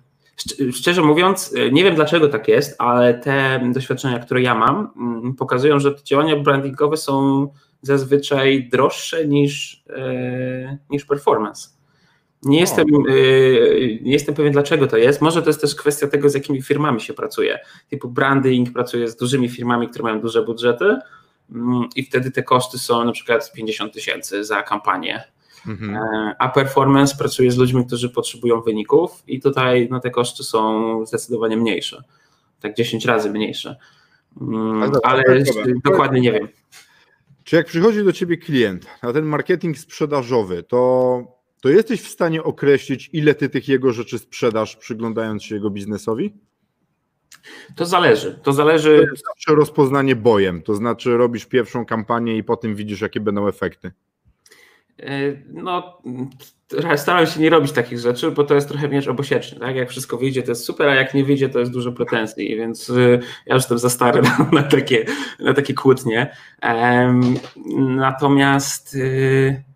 [0.73, 5.35] szczerze mówiąc, y, nie wiem dlaczego tak jest, ale te doświadczenia, które ja mam, mm,
[5.35, 7.49] pokazują, że te działania brandingowe są
[7.83, 11.78] zazwyczaj droższe niż, e, niż performance.
[12.43, 15.21] Nie jestem, yy, nie jestem pewien, dlaczego to jest.
[15.21, 17.59] Może to jest też kwestia tego, z jakimi firmami się pracuje.
[17.91, 21.61] Typu branding pracuje z dużymi firmami, które mają duże budżety yy,
[21.97, 25.25] i wtedy te koszty są na przykład 50 tysięcy za kampanię.
[25.67, 25.93] Mhm.
[25.93, 31.07] Yy, a performance pracuje z ludźmi, którzy potrzebują wyników i tutaj no, te koszty są
[31.07, 32.03] zdecydowanie mniejsze.
[32.61, 33.77] Tak 10 razy mniejsze.
[34.41, 35.25] Mm, ale
[35.85, 36.49] dokładnie nie wiem.
[37.45, 42.43] Czy jak przychodzi do ciebie klient na ten marketing sprzedażowy, to to jesteś w stanie
[42.43, 46.35] określić, ile ty tych jego rzeczy sprzedasz, przyglądając się jego biznesowi?
[47.77, 48.39] To zależy.
[48.43, 49.07] To zależy.
[49.11, 53.93] To znaczy rozpoznanie bojem, to znaczy robisz pierwszą kampanię i potem widzisz, jakie będą efekty.
[55.03, 55.13] E,
[55.49, 56.03] no,
[56.97, 59.61] staram się nie robić takich rzeczy, bo to jest trochę miecz obosieczny.
[59.61, 59.77] Tak?
[59.77, 62.91] Jak wszystko wyjdzie, to jest super, a jak nie wyjdzie, to jest dużo pretensji, więc
[62.91, 63.11] e,
[63.47, 65.05] ja już jestem za stary na, takie,
[65.39, 66.37] na takie kłótnie.
[67.79, 69.68] Natomiast e,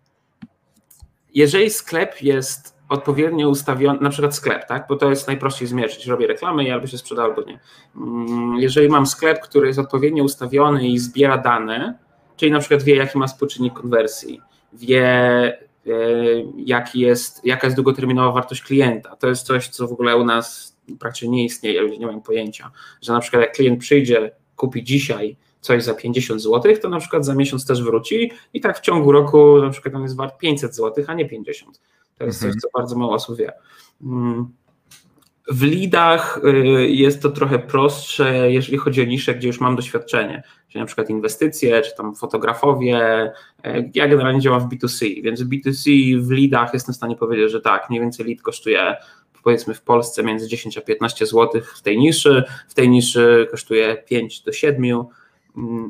[1.33, 4.85] jeżeli sklep jest odpowiednio ustawiony, na przykład sklep, tak?
[4.89, 7.59] bo to jest najprościej zmierzyć, robię reklamę i albo się sprzeda, albo nie.
[7.95, 11.97] Mm, jeżeli mam sklep, który jest odpowiednio ustawiony i zbiera dane,
[12.35, 14.41] czyli na przykład wie, jaki ma współczynnik konwersji,
[14.73, 15.03] wie,
[15.87, 15.91] e,
[16.57, 19.15] jaki jest, jaka jest długoterminowa wartość klienta.
[19.15, 22.71] To jest coś, co w ogóle u nas praktycznie nie istnieje, ludzie nie mają pojęcia,
[23.01, 27.25] że na przykład jak klient przyjdzie, kupi dzisiaj coś za 50 zł, to na przykład
[27.25, 30.75] za miesiąc też wróci i tak w ciągu roku na przykład on jest wart 500
[30.75, 31.81] zł, a nie 50.
[32.17, 32.53] To jest mhm.
[32.53, 33.51] coś, co bardzo mało osób wie.
[34.01, 34.47] Mm.
[35.47, 40.43] W lidach y, jest to trochę prostsze, jeżeli chodzi o nisze, gdzie już mam doświadczenie,
[40.67, 43.25] czyli na przykład inwestycje, czy tam fotografowie.
[43.65, 45.89] Y, ja generalnie działam w B2C, więc w B2C
[46.21, 48.95] w lidach jestem w stanie powiedzieć, że tak, mniej więcej lead kosztuje
[49.43, 54.03] powiedzmy w Polsce między 10 a 15 zł w tej niszy, w tej niszy kosztuje
[54.07, 55.05] 5 do 7, mm,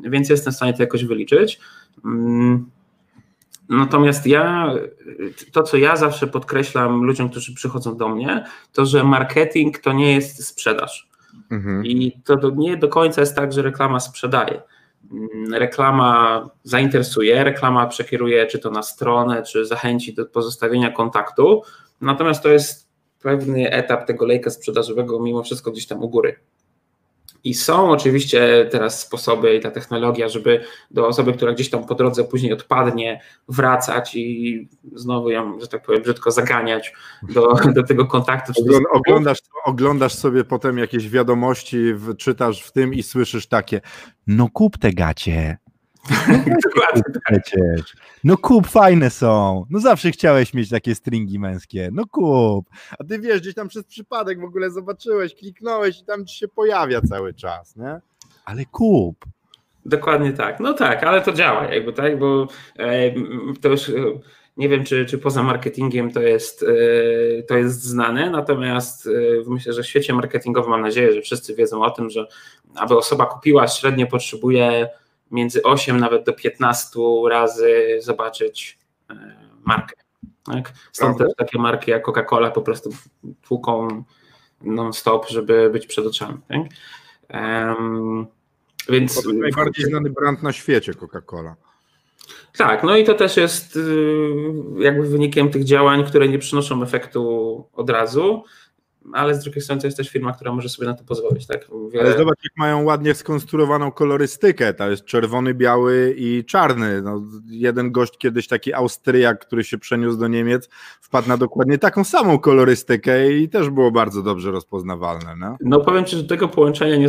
[0.02, 1.60] więc jestem w stanie to jakoś wyliczyć.
[2.04, 2.70] Mm.
[3.68, 4.74] Natomiast ja,
[5.52, 10.14] to co ja zawsze podkreślam ludziom, którzy przychodzą do mnie, to że marketing to nie
[10.14, 11.08] jest sprzedaż.
[11.50, 11.86] Mhm.
[11.86, 14.62] I to nie do końca jest tak, że reklama sprzedaje.
[15.12, 21.62] Mm, reklama zainteresuje, reklama przekieruje czy to na stronę, czy zachęci do pozostawienia kontaktu.
[22.00, 22.88] Natomiast to jest
[23.22, 26.36] pewny etap tego lejka sprzedażowego, mimo wszystko gdzieś tam u góry.
[27.44, 31.94] I są oczywiście teraz sposoby i ta technologia, żeby do osoby, która gdzieś tam po
[31.94, 38.06] drodze później odpadnie, wracać i znowu ją, że tak powiem, brzydko zaganiać do, do tego
[38.06, 38.52] kontaktu.
[38.92, 41.78] oglądasz, oglądasz sobie potem jakieś wiadomości,
[42.18, 43.80] czytasz w tym i słyszysz takie,
[44.26, 45.58] no kup te gacie.
[47.24, 47.96] Przecież.
[48.24, 49.64] No kup, fajne są.
[49.70, 51.88] No zawsze chciałeś mieć takie stringi męskie.
[51.92, 52.68] No kup.
[52.98, 56.48] A ty wiesz, gdzieś tam przez przypadek w ogóle zobaczyłeś, kliknąłeś i tam ci się
[56.48, 58.00] pojawia cały czas, nie?
[58.44, 59.24] Ale kup.
[59.86, 60.60] Dokładnie tak.
[60.60, 63.14] No tak, ale to działa jakby, tak, bo e,
[63.60, 63.92] to już e,
[64.56, 69.08] nie wiem, czy, czy poza marketingiem to jest, e, to jest znane, natomiast
[69.46, 72.26] myślę, że w świecie marketingowym mam nadzieję, że wszyscy wiedzą o tym, że
[72.74, 74.88] aby osoba kupiła, średnio potrzebuje
[75.30, 76.98] między 8 nawet do 15
[77.30, 78.78] razy zobaczyć
[79.10, 79.14] e,
[79.64, 79.96] markę.
[80.44, 80.72] Tak?
[80.92, 82.90] Stąd też takie marki jak Coca-Cola po prostu
[83.42, 84.04] tłuką
[84.60, 86.38] non-stop, żeby być przed oczami.
[86.48, 86.60] Tak?
[87.30, 88.26] Um,
[88.88, 91.54] więc to najbardziej znany brand na świecie Coca-Cola.
[92.56, 93.80] Tak, no i to też jest y,
[94.78, 98.44] jakby wynikiem tych działań, które nie przynoszą efektu od razu,
[99.12, 101.46] ale z drugiej strony to jest też firma, która może sobie na to pozwolić.
[101.46, 101.66] Tak?
[101.92, 102.04] Wiele...
[102.04, 104.74] Ale zobacz, jak mają ładnie skonstruowaną kolorystykę.
[104.74, 107.02] To jest czerwony, biały i czarny.
[107.02, 110.68] No, jeden gość kiedyś, taki Austriak, który się przeniósł do Niemiec,
[111.00, 115.36] wpadł na dokładnie taką samą kolorystykę i też było bardzo dobrze rozpoznawalne.
[115.36, 117.08] No, no powiem Ci, że tego połączenia nie,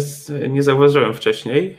[0.49, 1.77] nie zauważyłem wcześniej.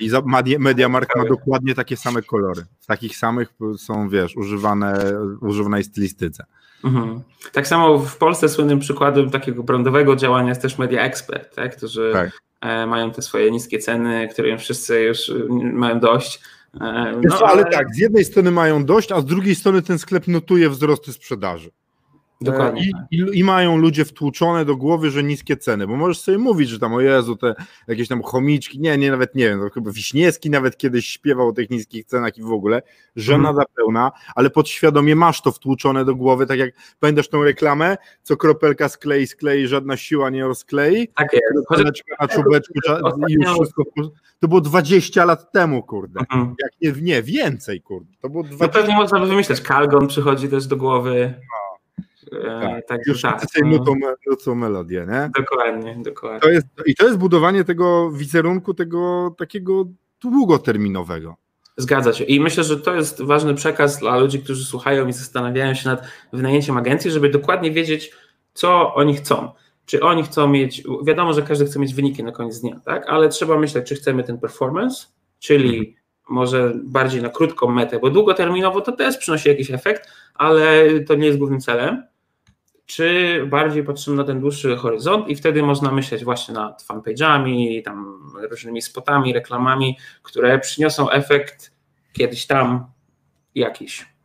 [0.00, 0.10] I
[0.58, 2.62] MediaMarkt ma dokładnie takie same kolory.
[2.86, 6.44] Takich samych są, wiesz, używane, używanej stylistyce.
[6.84, 7.20] Mhm.
[7.52, 11.76] Tak samo w Polsce słynnym przykładem takiego brandowego działania jest też Media Expert, tak?
[11.76, 12.30] którzy tak.
[12.60, 15.32] E, mają te swoje niskie ceny, które wszyscy już
[15.72, 16.40] mają dość.
[16.80, 19.98] E, no, ale, ale tak, z jednej strony mają dość, a z drugiej strony ten
[19.98, 21.70] sklep notuje wzrosty sprzedaży.
[22.40, 22.88] Dokładnie.
[22.88, 23.02] I, tak.
[23.10, 26.78] i, I, mają ludzie wtłuczone do głowy, że niskie ceny, bo możesz sobie mówić, że
[26.78, 27.54] tam o Jezu, te
[27.88, 31.52] jakieś tam chomiczki, nie, nie, nawet nie wiem, to chyba Wiśniewski nawet kiedyś śpiewał o
[31.52, 32.82] tych niskich cenach i w ogóle,
[33.16, 33.66] żenada mhm.
[33.76, 36.70] pełna, ale podświadomie masz to wtłuczone do głowy, tak jak
[37.00, 41.70] pamiętasz tą reklamę, co kropelka sklei, sklei, żadna siła nie rozklei, tak jest.
[42.20, 42.74] Na czubeczku
[43.28, 43.82] i już wszystko,
[44.38, 46.54] to było 20 lat temu, kurde, mhm.
[46.62, 48.66] jak nie, nie, więcej, kurde, to było 20...
[48.66, 51.34] No pewnie można by wymyśleć, Kalgon przychodzi też do głowy.
[51.36, 51.67] No.
[52.30, 53.68] Tak, tak już tak, no.
[53.68, 53.94] nutą,
[54.26, 55.30] nutą melodię, nie?
[55.38, 56.40] Dokładnie, dokładnie.
[56.40, 59.84] To jest, I to jest budowanie tego wizerunku, tego takiego
[60.20, 61.36] długoterminowego.
[61.76, 62.24] Zgadza się.
[62.24, 66.02] I myślę, że to jest ważny przekaz dla ludzi, którzy słuchają i zastanawiają się nad
[66.32, 68.12] wynajęciem agencji, żeby dokładnie wiedzieć,
[68.54, 69.50] co oni chcą.
[69.86, 73.08] Czy oni chcą mieć, wiadomo, że każdy chce mieć wyniki na koniec dnia, tak?
[73.08, 75.06] Ale trzeba myśleć, czy chcemy ten performance,
[75.38, 75.94] czyli mhm.
[76.28, 81.26] może bardziej na krótką metę, bo długoterminowo to też przynosi jakiś efekt, ale to nie
[81.26, 82.02] jest głównym celem
[82.88, 88.22] czy bardziej patrzymy na ten dłuższy horyzont i wtedy można myśleć właśnie nad fanpage'ami, tam
[88.50, 91.72] różnymi spotami, reklamami, które przyniosą efekt
[92.12, 92.86] kiedyś tam
[93.54, 94.17] jakiś.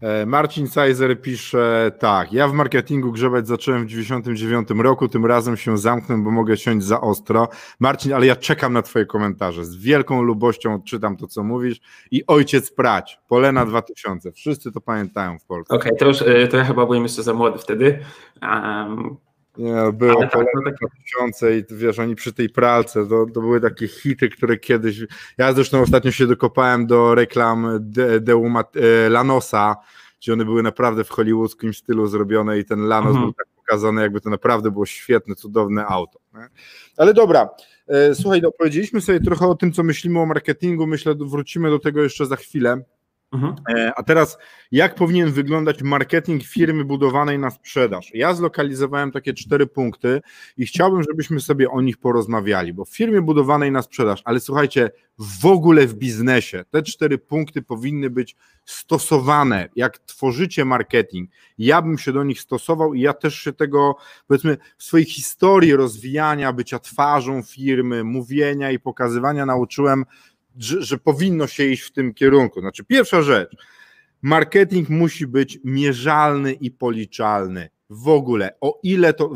[0.00, 5.56] E, Marcin Sizer pisze tak, ja w marketingu grzebać zacząłem w 99 roku, tym razem
[5.56, 7.48] się zamknę, bo mogę siąść za ostro.
[7.80, 11.80] Marcin, ale ja czekam na twoje komentarze, z wielką lubością odczytam to, co mówisz
[12.10, 15.74] i Ojciec Prać, Polena 2000, wszyscy to pamiętają w Polsce.
[15.74, 17.98] Okej, okay, to już, y, to ja chyba byłem jeszcze za młody wtedy.
[19.92, 24.28] Było tak, no 2000 i wiesz, oni przy tej pralce, to, to były takie hity,
[24.28, 25.00] które kiedyś,
[25.38, 28.34] ja zresztą ostatnio się dokopałem do reklam de, de,
[28.74, 29.76] de Lanosa,
[30.20, 33.24] gdzie one były naprawdę w hollywoodzkim stylu zrobione i ten Lanos mhm.
[33.24, 36.18] był tak pokazany, jakby to naprawdę było świetne, cudowne auto.
[36.34, 36.48] Nie?
[36.96, 37.48] Ale dobra,
[37.88, 41.78] e, słuchaj, no, powiedzieliśmy sobie trochę o tym, co myślimy o marketingu, myślę, wrócimy do
[41.78, 42.84] tego jeszcze za chwilę.
[43.32, 43.54] Mhm.
[43.76, 44.38] E, a teraz,
[44.72, 48.10] jak powinien wyglądać marketing firmy budowanej na sprzedaż?
[48.14, 50.20] Ja zlokalizowałem takie cztery punkty
[50.56, 54.90] i chciałbym, żebyśmy sobie o nich porozmawiali, bo w firmie budowanej na sprzedaż, ale słuchajcie,
[55.18, 59.68] w ogóle w biznesie te cztery punkty powinny być stosowane.
[59.76, 64.56] Jak tworzycie marketing, ja bym się do nich stosował i ja też się tego, powiedzmy,
[64.78, 70.04] w swojej historii rozwijania, bycia twarzą firmy, mówienia i pokazywania nauczyłem
[70.56, 72.60] że, że powinno się iść w tym kierunku.
[72.60, 73.56] Znaczy, pierwsza rzecz,
[74.22, 77.68] marketing musi być mierzalny i policzalny.
[77.90, 79.32] W ogóle, o ile to,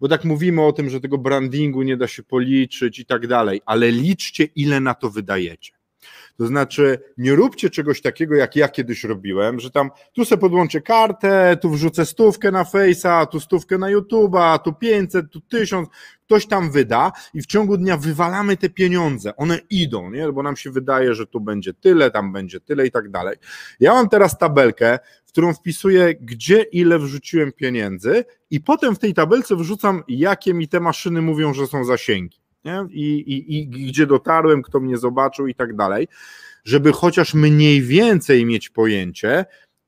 [0.00, 3.60] bo tak mówimy o tym, że tego brandingu nie da się policzyć i tak dalej,
[3.66, 5.75] ale liczcie, ile na to wydajecie.
[6.38, 10.80] To znaczy, nie róbcie czegoś takiego, jak ja kiedyś robiłem, że tam tu sobie podłączę
[10.80, 15.88] kartę, tu wrzucę stówkę na Face'a, tu stówkę na YouTube'a, tu 500, tu 1000,
[16.24, 19.36] ktoś tam wyda i w ciągu dnia wywalamy te pieniądze.
[19.36, 20.32] One idą, nie?
[20.32, 23.36] bo nam się wydaje, że tu będzie tyle, tam będzie tyle i tak dalej.
[23.80, 29.14] Ja mam teraz tabelkę, w którą wpisuję, gdzie ile wrzuciłem pieniędzy i potem w tej
[29.14, 32.86] tabelce wrzucam, jakie mi te maszyny mówią, że są zasięgi nie?
[32.90, 36.08] I, i, i gdzie dotarłem, kto mnie zobaczył i tak dalej,
[36.64, 39.44] żeby chociaż mniej więcej mieć pojęcie,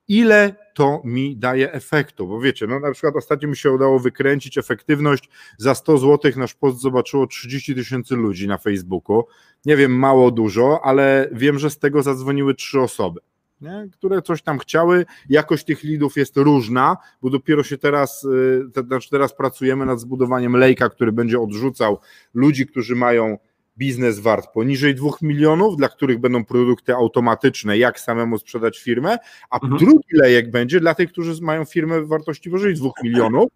[0.09, 4.59] ile to mi daje efektu, bo wiecie, no na przykład ostatnio mi się udało wykręcić
[4.59, 9.25] efektywność, za 100 zł nasz post zobaczyło 30 tysięcy ludzi na Facebooku,
[9.65, 13.21] nie wiem, mało, dużo, ale wiem, że z tego zadzwoniły trzy osoby
[13.61, 13.89] nie?
[13.93, 15.07] które coś tam chciały.
[15.29, 20.01] Jakość tych lidów jest różna, bo dopiero się teraz, y, to znaczy teraz pracujemy nad
[20.01, 21.99] zbudowaniem lejka, który będzie odrzucał
[22.35, 23.39] ludzi, którzy mają
[23.79, 29.19] biznes wart poniżej 2 milionów, dla których będą produkty automatyczne, jak samemu sprzedać firmę,
[29.51, 29.79] a mhm.
[29.79, 33.51] drugi lejek będzie dla tych, którzy mają firmę wartości powyżej 2 milionów,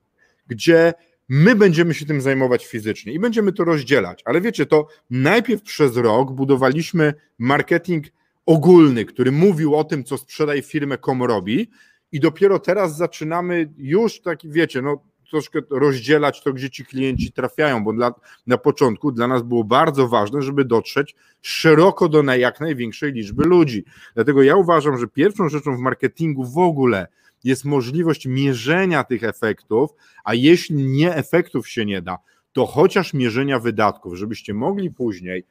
[0.46, 0.94] gdzie
[1.28, 4.22] my będziemy się tym zajmować fizycznie i będziemy to rozdzielać.
[4.24, 8.06] Ale wiecie, to najpierw przez rok budowaliśmy marketing
[8.46, 11.70] ogólny, który mówił o tym, co sprzedaj firmę kom robi
[12.12, 17.84] i dopiero teraz zaczynamy już taki, wiecie, no troszkę rozdzielać to, gdzie ci klienci trafiają,
[17.84, 18.14] bo dla,
[18.46, 23.84] na początku dla nas było bardzo ważne, żeby dotrzeć szeroko do jak największej liczby ludzi.
[24.14, 27.06] Dlatego ja uważam, że pierwszą rzeczą w marketingu w ogóle
[27.44, 29.90] jest możliwość mierzenia tych efektów,
[30.24, 32.18] a jeśli nie efektów się nie da,
[32.52, 35.44] to chociaż mierzenia wydatków, żebyście mogli później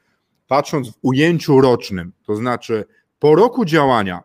[0.51, 2.85] patrząc w ujęciu rocznym, to znaczy
[3.19, 4.23] po roku działania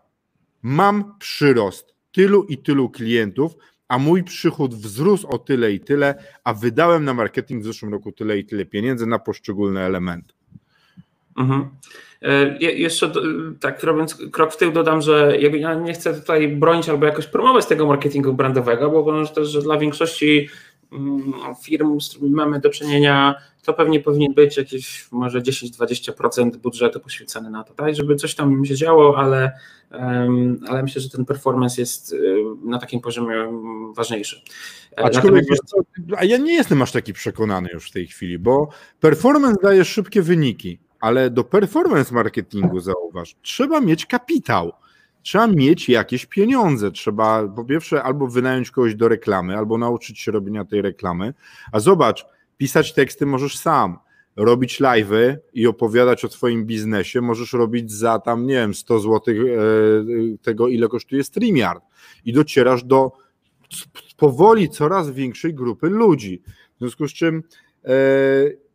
[0.63, 3.57] mam przyrost tylu i tylu klientów,
[3.89, 8.13] a mój przychód wzrósł o tyle i tyle, a wydałem na marketing w zeszłym roku
[8.13, 10.35] tyle i tyle pieniędzy na poszczególne elementy.
[11.37, 11.69] Mhm.
[12.23, 13.13] E, jeszcze
[13.61, 17.67] tak robiąc krok w tył dodam, że ja nie chcę tutaj bronić albo jakoś promować
[17.67, 20.49] tego marketingu brandowego, bo uważam też, że dla większości
[20.93, 21.33] mm,
[21.65, 23.35] firm, z którymi mamy do czynienia,
[23.67, 27.95] to pewnie powinien być jakieś może 10-20% budżetu poświęcony na to, tak?
[27.95, 29.53] żeby coś tam się działo, ale,
[30.69, 33.35] ale myślę, że ten performance jest y, na takim poziomie
[33.95, 34.43] ważniejszy.
[34.99, 35.77] E, Aczkolwiek, co,
[36.17, 38.69] a ja nie jestem aż taki przekonany już w tej chwili, bo
[39.01, 44.73] performance daje szybkie wyniki, ale do performance marketingu zauważ, trzeba mieć kapitał
[45.27, 46.91] trzeba mieć jakieś pieniądze.
[46.91, 51.35] Trzeba po pierwsze albo wynająć kogoś do reklamy, albo nauczyć się robienia tej reklamy.
[51.73, 52.27] A zobacz,
[52.57, 53.99] Pisać teksty możesz sam,
[54.37, 59.35] robić live'y i opowiadać o twoim biznesie możesz robić za tam, nie wiem, 100 zł
[59.35, 61.85] e, tego, ile kosztuje StreamYard
[62.25, 63.13] i docierasz do
[64.17, 66.43] powoli coraz większej grupy ludzi.
[66.77, 67.43] W związku z czym
[67.85, 67.93] e,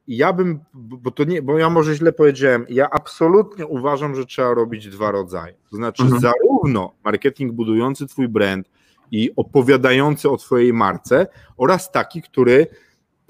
[0.08, 4.54] ja bym, bo to nie, bo ja może źle powiedziałem, ja absolutnie uważam, że trzeba
[4.54, 5.54] robić dwa rodzaje.
[5.70, 6.22] To znaczy mhm.
[6.22, 8.70] zarówno marketing budujący twój brand
[9.12, 12.68] i opowiadający o twojej marce oraz taki, który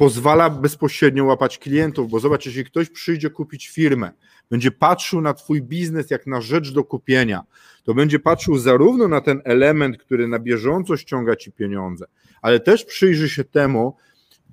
[0.02, 4.12] pozwala bezpośrednio łapać klientów, bo zobacz, jeśli ktoś przyjdzie kupić firmę,
[4.50, 7.44] będzie patrzył na Twój biznes jak na rzecz do kupienia,
[7.84, 12.06] to będzie patrzył zarówno na ten element, który na bieżąco ściąga Ci pieniądze,
[12.42, 13.96] ale też przyjrzy się temu,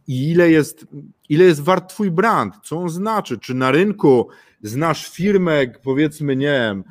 [0.08, 0.86] ile jest,
[1.28, 4.28] ile jest wart Twój brand, co on znaczy, czy na rynku
[4.62, 6.84] znasz firmę, powiedzmy, nie wiem,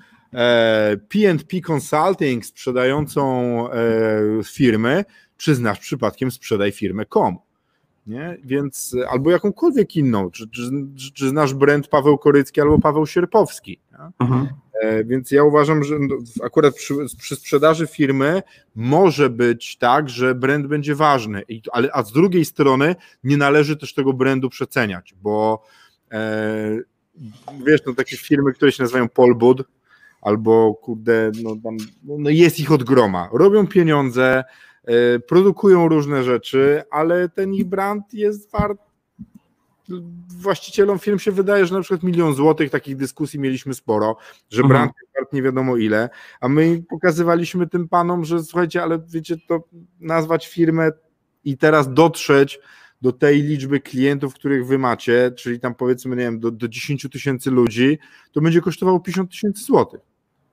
[1.09, 3.23] P&P Consulting sprzedającą
[3.71, 3.79] e,
[4.45, 5.05] firmy,
[5.37, 7.46] czy znasz przypadkiem sprzedaj firmę.com
[8.07, 8.37] nie?
[8.43, 10.61] Więc albo jakąkolwiek inną, czy, czy,
[11.13, 13.79] czy znasz brand Paweł Korycki albo Paweł Sierpowski.
[14.19, 14.47] Mhm.
[14.81, 18.41] E, więc ja uważam, że no, akurat przy, przy, sprzedaży firmy
[18.75, 23.93] może być tak, że brand będzie ważny, ale, a z drugiej strony nie należy też
[23.93, 25.63] tego brandu przeceniać, bo
[26.11, 26.79] e,
[27.65, 29.63] wiesz, no takie firmy, które się nazywają Polbud,
[30.21, 33.29] albo kurde, no, tam, no jest ich od groma.
[33.33, 34.43] Robią pieniądze,
[35.27, 38.79] produkują różne rzeczy, ale ten ich brand jest wart
[40.37, 44.17] właścicielom firm się wydaje, że na przykład milion złotych, takich dyskusji mieliśmy sporo,
[44.49, 44.69] że mhm.
[44.69, 46.09] brand jest wart nie wiadomo ile,
[46.41, 49.63] a my pokazywaliśmy tym panom, że słuchajcie, ale wiecie, to
[49.99, 50.91] nazwać firmę
[51.43, 52.59] i teraz dotrzeć
[53.01, 57.07] do tej liczby klientów, których wy macie, czyli tam powiedzmy, nie wiem, do, do 10
[57.11, 57.99] tysięcy ludzi,
[58.31, 60.01] to będzie kosztowało 50 tysięcy złotych.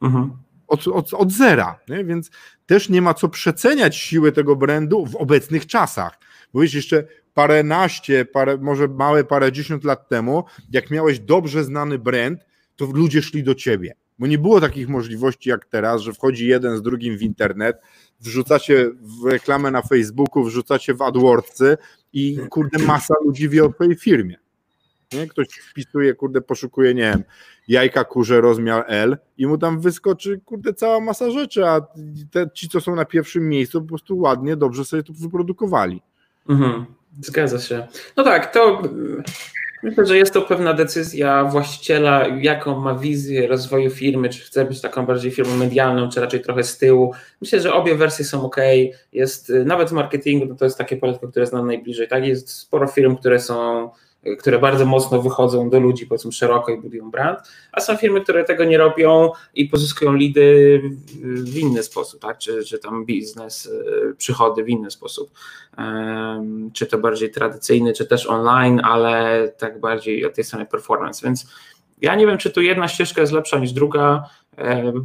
[0.03, 0.31] Mhm.
[0.69, 2.05] Od, od, od zera, nie?
[2.05, 2.31] więc
[2.67, 6.19] też nie ma co przeceniać siły tego brandu w obecnych czasach.
[6.53, 11.99] Bo wiesz, jeszcze paręnaście, parę, może małe parę dziesiąt lat temu, jak miałeś dobrze znany
[11.99, 12.47] brand,
[12.77, 13.95] to ludzie szli do ciebie.
[14.19, 17.77] Bo nie było takich możliwości jak teraz, że wchodzi jeden z drugim w internet,
[18.21, 21.77] wrzucacie w reklamę na Facebooku, wrzucacie w AdWordsy
[22.13, 24.37] i kurde masa ludzi wie o twojej firmie.
[25.13, 25.27] Nie?
[25.27, 27.25] Ktoś wpisuje, kurde, poszukuje, nie wiem,
[27.69, 31.81] jajka kurze rozmiar L i mu tam wyskoczy, kurde, cała masa rzeczy, a
[32.31, 36.03] te, ci, co są na pierwszym miejscu, po prostu ładnie, dobrze sobie to wyprodukowali.
[36.49, 36.85] Mhm.
[37.21, 37.87] Zgadza się.
[38.17, 38.83] No tak, to
[39.83, 44.81] myślę, że jest to pewna decyzja właściciela, jaką ma wizję rozwoju firmy, czy chce być
[44.81, 47.13] taką bardziej firmą medialną, czy raczej trochę z tyłu.
[47.41, 48.57] Myślę, że obie wersje są ok.
[49.13, 52.09] Jest nawet w marketingu, to jest takie poletko, które znam najbliżej.
[52.09, 53.91] Tak, jest sporo firm, które są
[54.39, 57.39] które bardzo mocno wychodzą do ludzi, powiedzmy szeroko i budują brand,
[57.73, 60.81] a są firmy, które tego nie robią i pozyskują lidy
[61.23, 62.39] w inny sposób, tak?
[62.39, 63.71] czy, czy tam biznes,
[64.11, 65.31] e, przychody w inny sposób.
[66.73, 71.27] Czy to bardziej tradycyjny, czy też online, ale tak bardziej od tej strony performance.
[71.27, 71.47] Więc
[72.01, 74.25] ja nie wiem, czy tu jedna ścieżka jest lepsza niż druga.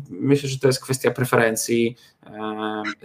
[0.09, 1.95] Myślę, że to jest kwestia preferencji.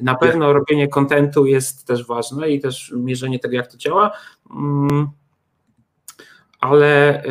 [0.03, 4.11] Na pewno robienie kontentu jest też ważne i też mierzenie tego, jak to działa.
[6.64, 7.22] Mm, ale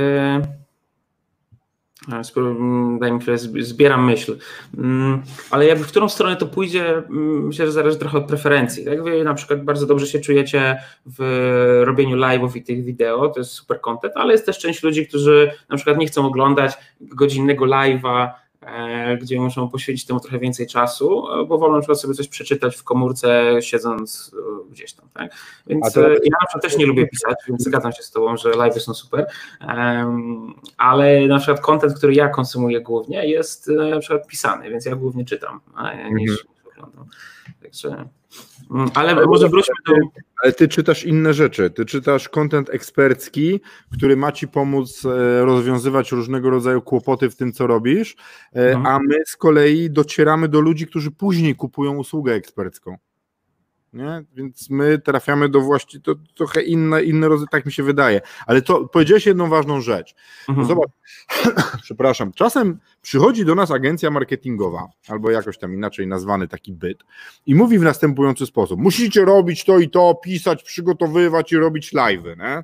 [2.08, 4.38] yy, daj mi chwilę, zbieram myśl.
[4.78, 8.84] Mm, ale jakby w którą stronę to pójdzie, mm, myślę, że zależy trochę od preferencji.
[8.84, 13.40] Jak wy na przykład bardzo dobrze się czujecie w robieniu live'ów i tych wideo, to
[13.40, 17.66] jest super content, ale jest też część ludzi, którzy na przykład nie chcą oglądać godzinnego
[17.66, 18.43] live'a E,
[19.22, 22.84] gdzie muszą poświęcić temu trochę więcej czasu, e, bo wolą na sobie coś przeczytać w
[22.84, 24.36] komórce, siedząc
[24.68, 25.10] e, gdzieś tam.
[25.14, 25.32] Tak?
[25.68, 26.02] Więc ja
[26.42, 29.28] na przykład też nie lubię pisać, więc zgadzam się z Tobą, że live są super,
[30.78, 35.26] ale na przykład content, który ja konsumuję głównie jest na przykład pisany, więc ja głównie
[35.26, 35.60] czytam
[36.12, 36.48] niż mhm.
[36.72, 37.06] oglądam.
[37.62, 38.10] Także
[38.72, 39.94] Mm, ale może wróćmy do.
[40.44, 41.70] Ale ty czytasz inne rzeczy.
[41.70, 43.62] Ty czytasz kontent ekspercki,
[43.94, 48.16] który ma ci pomóc e, rozwiązywać różnego rodzaju kłopoty w tym, co robisz,
[48.56, 48.86] e, mhm.
[48.86, 52.98] a my z kolei docieramy do ludzi, którzy później kupują usługę ekspercką
[53.94, 54.24] nie?
[54.36, 58.22] Więc my trafiamy do właści, to trochę inne, inne rodzaj, tak mi się wydaje.
[58.48, 60.16] Ale to powiedziałeś jedną ważną rzecz.
[60.50, 60.68] Mhm.
[60.68, 60.92] Zobacz,
[61.84, 67.04] przepraszam, czasem przychodzi do nas agencja marketingowa, albo jakoś tam inaczej nazwany taki byt,
[67.46, 72.38] i mówi w następujący sposób: musicie robić to i to, pisać, przygotowywać i robić live'y,
[72.38, 72.64] nie?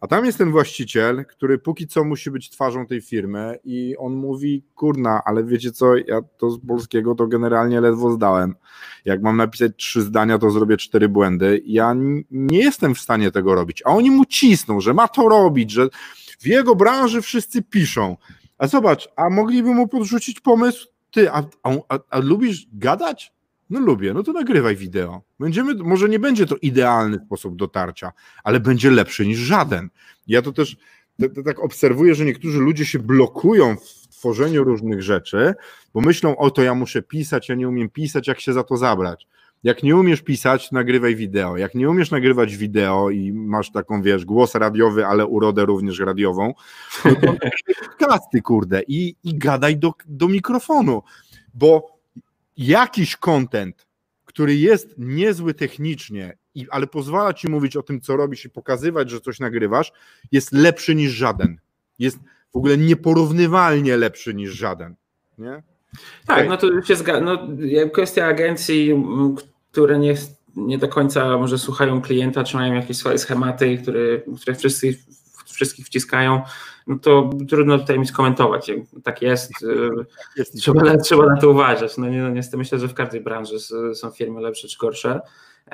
[0.00, 4.14] A tam jest ten właściciel, który póki co musi być twarzą tej firmy i on
[4.14, 8.54] mówi, kurna, ale wiecie co, ja to z polskiego to generalnie ledwo zdałem.
[9.04, 11.62] Jak mam napisać trzy zdania, to zrobię cztery błędy.
[11.66, 11.94] Ja
[12.30, 13.82] nie jestem w stanie tego robić.
[13.84, 15.88] A oni mu cisną, że ma to robić, że
[16.40, 18.16] w jego branży wszyscy piszą.
[18.58, 23.37] A zobacz, a mogliby mu podrzucić pomysł, ty, a, a, a, a lubisz gadać?
[23.70, 25.22] No lubię, no to nagrywaj wideo.
[25.40, 28.12] Będziemy, może nie będzie to idealny sposób dotarcia,
[28.44, 29.88] ale będzie lepszy niż żaden.
[30.26, 30.76] Ja to też
[31.20, 35.54] to, to tak obserwuję, że niektórzy ludzie się blokują w tworzeniu różnych rzeczy,
[35.94, 38.76] bo myślą, o to ja muszę pisać, ja nie umiem pisać, jak się za to
[38.76, 39.26] zabrać.
[39.62, 41.56] Jak nie umiesz pisać, nagrywaj wideo.
[41.56, 46.54] Jak nie umiesz nagrywać wideo i masz taką, wiesz, głos radiowy, ale urodę również radiową,
[47.04, 47.34] no to
[48.06, 51.02] kasty, kurde, i, i gadaj do, do mikrofonu,
[51.54, 51.97] bo
[52.58, 53.86] jakiś content,
[54.24, 56.36] który jest niezły technicznie,
[56.70, 59.92] ale pozwala ci mówić o tym, co robisz i pokazywać, że coś nagrywasz,
[60.32, 61.60] jest lepszy niż żaden.
[61.98, 62.18] Jest
[62.52, 64.94] w ogóle nieporównywalnie lepszy niż żaden.
[65.38, 65.62] Nie?
[66.26, 67.20] Tak, no to się zgadza.
[67.20, 67.48] No,
[67.92, 69.04] kwestia agencji,
[69.72, 70.14] które nie,
[70.56, 74.98] nie do końca może słuchają klienta, czy mają jakieś swoje schematy, które, które wszyscy
[75.46, 76.42] wszystkich wciskają,
[76.88, 78.70] no to trudno tutaj mi skomentować.
[79.04, 79.52] Tak jest,
[80.36, 81.98] jest trzeba, trzeba na to uważać.
[81.98, 83.56] No, nie, no niestety myślę, że w każdej branży
[83.94, 85.20] są firmy lepsze czy gorsze.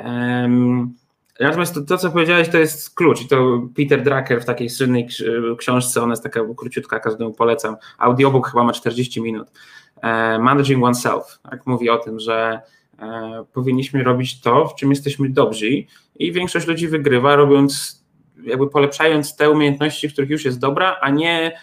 [0.05, 0.95] Um,
[1.41, 3.23] Natomiast to, to, co powiedziałeś, to jest klucz.
[3.23, 5.09] I to Peter Drucker w takiej słynnej
[5.59, 7.77] książce, ona jest taka króciutka, każdemu polecam.
[7.99, 9.49] Audiobook chyba ma 40 minut.
[10.03, 11.39] E, Managing Oneself.
[11.51, 12.61] Tak, mówi o tym, że
[12.99, 15.69] e, powinniśmy robić to, w czym jesteśmy dobrzy.
[16.17, 18.04] I większość ludzi wygrywa, robiąc
[18.43, 21.59] jakby polepszając te umiejętności, których już jest dobra, a nie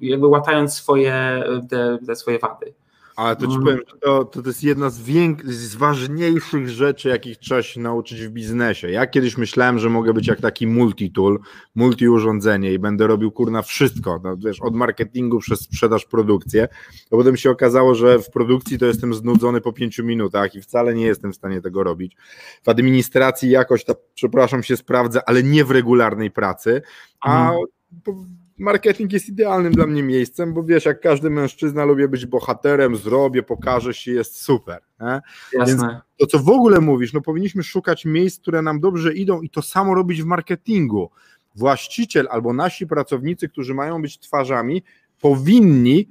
[0.00, 2.74] jakby łatając swoje, te, te swoje wady.
[3.16, 3.64] Ale to ci mm.
[3.64, 8.22] powiem, że to, to, jest jedna z, większych, z ważniejszych rzeczy, jakich trzeba się nauczyć
[8.22, 8.90] w biznesie.
[8.90, 11.38] Ja kiedyś myślałem, że mogę być jak taki multi-tool,
[11.76, 16.68] multi-urządzenie i będę robił kurna wszystko, no, wiesz, od marketingu przez sprzedaż, produkcję.
[17.10, 20.94] A potem się okazało, że w produkcji to jestem znudzony po pięciu minutach i wcale
[20.94, 22.16] nie jestem w stanie tego robić.
[22.62, 26.82] W administracji jakoś, ta, przepraszam, się sprawdzę, ale nie w regularnej pracy,
[27.20, 32.26] a mhm marketing jest idealnym dla mnie miejscem, bo wiesz, jak każdy mężczyzna lubię być
[32.26, 34.82] bohaterem, zrobię, pokażę się, jest super.
[35.00, 35.20] Nie?
[35.52, 35.82] Więc
[36.16, 39.62] to, co w ogóle mówisz, no powinniśmy szukać miejsc, które nam dobrze idą i to
[39.62, 41.10] samo robić w marketingu.
[41.54, 44.82] Właściciel albo nasi pracownicy, którzy mają być twarzami,
[45.20, 46.08] powinni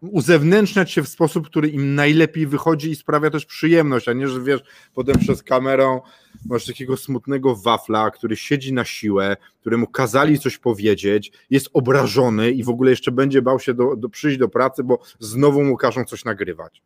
[0.00, 4.40] uzewnętrzniać się w sposób, który im najlepiej wychodzi i sprawia też przyjemność, a nie, że
[4.40, 4.60] wiesz,
[4.94, 6.00] potem przez kamerę
[6.46, 12.64] masz takiego smutnego wafla, który siedzi na siłę, któremu kazali coś powiedzieć, jest obrażony i
[12.64, 16.04] w ogóle jeszcze będzie bał się do, do przyjść do pracy, bo znowu mu każą
[16.04, 16.82] coś nagrywać.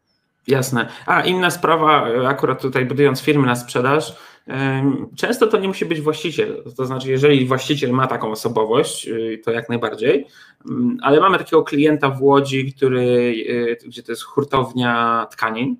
[0.47, 0.89] Jasne.
[1.07, 4.17] A inna sprawa, akurat tutaj budując firmy na sprzedaż,
[5.17, 6.63] często to nie musi być właściciel.
[6.77, 10.27] To znaczy, jeżeli właściciel ma taką osobowość, y, to jak najbardziej,
[10.71, 15.77] mm, ale mamy takiego klienta w Łodzi, który, y, gdzie to jest hurtownia tkanin.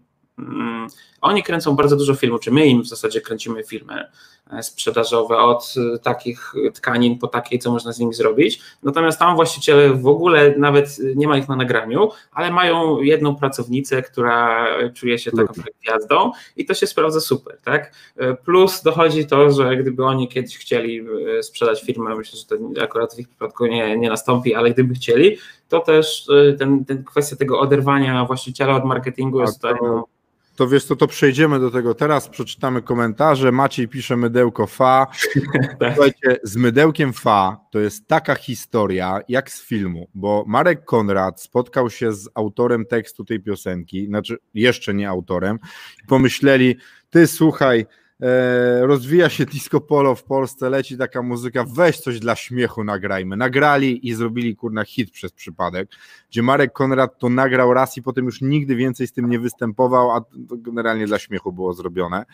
[1.25, 4.07] Oni kręcą bardzo dużo filmów, czy my im w zasadzie kręcimy filmy.
[4.53, 8.61] E, sprzedażowe, od e, takich tkanin po takiej, co można z nimi zrobić.
[8.83, 14.03] Natomiast tam właściciele w ogóle nawet nie ma ich na nagraniu, ale mają jedną pracownicę,
[14.03, 15.53] która czuje się taką
[15.83, 17.93] gwiazdą i to się sprawdza super, tak?
[18.17, 21.07] E, plus dochodzi to, że gdyby oni kiedyś chcieli
[21.43, 25.37] sprzedać firmę, myślę, że to akurat w ich przypadku nie, nie nastąpi, ale gdyby chcieli,
[25.69, 30.05] to też ten, ten kwestia tego oderwania właściciela od marketingu jest tutaj no,
[30.57, 33.53] to wiesz co, to przejdziemy do tego teraz, przeczytamy komentarze.
[33.53, 35.07] Maciej pisze mydełko fa.
[35.79, 35.95] Tak.
[35.95, 41.91] Słuchajcie, z mydełkiem fa to jest taka historia jak z filmu, bo Marek Konrad spotkał
[41.91, 45.59] się z autorem tekstu tej piosenki, znaczy jeszcze nie autorem,
[46.05, 46.77] i pomyśleli,
[47.11, 47.87] ty słuchaj,
[48.81, 53.37] rozwija się disco polo w Polsce, leci taka muzyka, weź coś dla śmiechu nagrajmy.
[53.37, 55.89] Nagrali i zrobili kurna hit przez przypadek,
[56.31, 60.11] gdzie Marek Konrad to nagrał raz i potem już nigdy więcej z tym nie występował,
[60.11, 62.25] a to generalnie dla śmiechu było zrobione.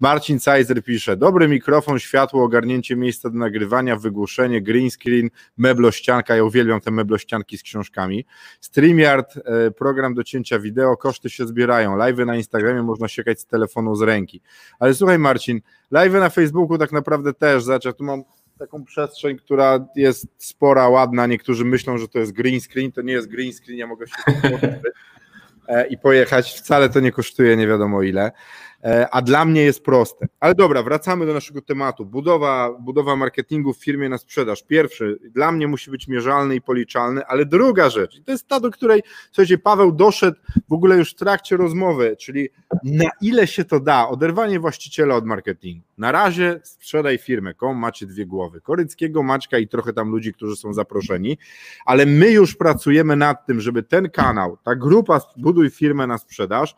[0.00, 6.44] Marcin Cajzer pisze, dobry mikrofon, światło, ogarnięcie miejsca do nagrywania, wygłuszenie, green screen, meblościanka, ja
[6.44, 8.26] uwielbiam te meblościanki z książkami.
[8.60, 13.46] StreamYard, e, program do cięcia wideo, koszty się zbierają, live na Instagramie można siekać z
[13.46, 14.40] telefonu z ręki.
[14.78, 15.60] Ale słuchaj Marcin.
[15.90, 18.24] Live na Facebooku tak naprawdę też, znaczy tu mam
[18.58, 21.26] taką przestrzeń, która jest spora, ładna.
[21.26, 24.14] Niektórzy myślą, że to jest green screen, to nie jest green screen, ja mogę się
[25.68, 26.52] e, i pojechać.
[26.52, 28.32] Wcale to nie kosztuje nie wiadomo ile.
[28.84, 30.26] E, a dla mnie jest proste.
[30.40, 32.06] Ale dobra, wracamy do naszego tematu.
[32.06, 34.62] Budowa, budowa marketingu w firmie na sprzedaż.
[34.62, 38.70] Pierwszy, dla mnie musi być mierzalny i policzalny, ale druga rzecz, to jest ta, do
[38.70, 40.36] której, słuchajcie, Paweł doszedł
[40.68, 42.48] w ogóle już w trakcie rozmowy, czyli
[42.84, 45.86] na ile się to da, oderwanie właściciela od marketingu.
[45.98, 50.56] Na razie sprzedaj firmę, kom macie dwie głowy, Koryckiego, Maćka i trochę tam ludzi, którzy
[50.56, 51.38] są zaproszeni,
[51.86, 56.74] ale my już pracujemy nad tym, żeby ten kanał, ta grupa Buduj firmę na sprzedaż,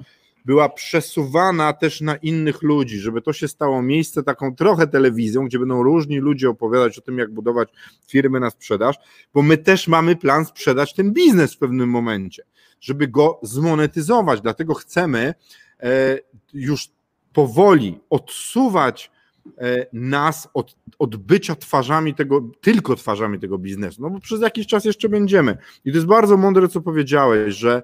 [0.47, 5.59] była przesuwana też na innych ludzi, żeby to się stało miejsce taką trochę telewizją, gdzie
[5.59, 7.69] będą różni ludzie opowiadać o tym, jak budować
[8.07, 8.97] firmy na sprzedaż,
[9.35, 12.43] bo my też mamy plan sprzedać ten biznes w pewnym momencie,
[12.81, 14.41] żeby go zmonetyzować.
[14.41, 15.35] Dlatego chcemy
[15.81, 16.19] e,
[16.55, 16.89] już
[17.33, 19.11] powoli odsuwać
[19.59, 24.67] e, nas od, od bycia twarzami tego, tylko twarzami tego biznesu, no bo przez jakiś
[24.67, 25.59] czas jeszcze będziemy.
[25.85, 27.83] I to jest bardzo mądre, co powiedziałeś, że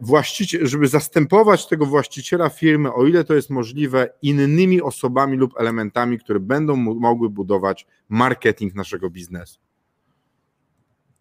[0.00, 6.18] właściciel, żeby zastępować tego właściciela firmy, o ile to jest możliwe, innymi osobami lub elementami,
[6.18, 9.58] które będą mogły budować marketing naszego biznesu.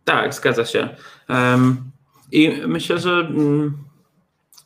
[0.04, 0.90] Tak, zgadza się.
[2.32, 3.78] I myślę, że mm,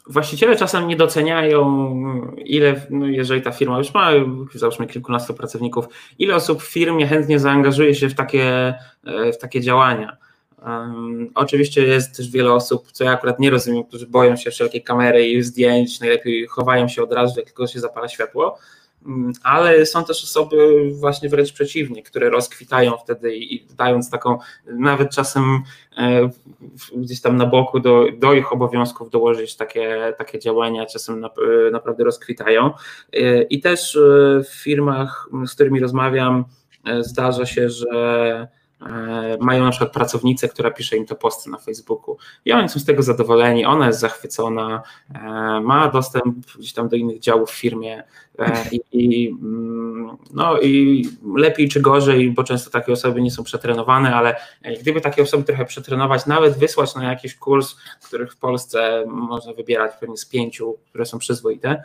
[0.08, 4.12] właściciele czasem nie doceniają, ile, no jeżeli ta firma już ma,
[4.54, 5.86] załóżmy kilkunastu pracowników,
[6.20, 8.74] ile osób w firmie chętnie zaangażuje się w takie,
[9.04, 10.18] e, w takie działania
[11.36, 15.28] Oczywiście jest też wiele osób, co ja akurat nie rozumiem, którzy boją się wszelkiej kamery
[15.28, 18.58] i zdjęć, najlepiej chowają się od razu, jak tylko się zapala światło,
[19.06, 25.10] um, ale są też osoby właśnie wręcz przeciwnie, które rozkwitają wtedy i, dając taką, nawet
[25.10, 25.44] czasem
[25.98, 26.30] e,
[26.96, 31.30] gdzieś tam na boku do, do ich obowiązków dołożyć takie, takie działania, czasem e,
[31.72, 32.72] naprawdę rozkwitają.
[33.14, 34.00] E, I też
[34.44, 36.46] w firmach, z którymi rozmawiam,
[37.02, 38.59] zdarza się, że
[39.40, 42.86] mają na przykład pracownicę, która pisze im te posty na Facebooku i oni są z
[42.86, 44.82] tego zadowoleni, ona jest zachwycona,
[45.16, 45.20] e,
[45.62, 48.04] ma dostęp gdzieś tam do innych działów w firmie
[48.40, 51.06] e, i, i, mm, no, i
[51.36, 54.36] lepiej czy gorzej, bo często takie osoby nie są przetrenowane, ale
[54.82, 57.76] gdyby takie osoby trochę przetrenować, nawet wysłać na jakiś kurs,
[58.08, 61.84] których w Polsce można wybierać pewnie z pięciu, które są przyzwoite,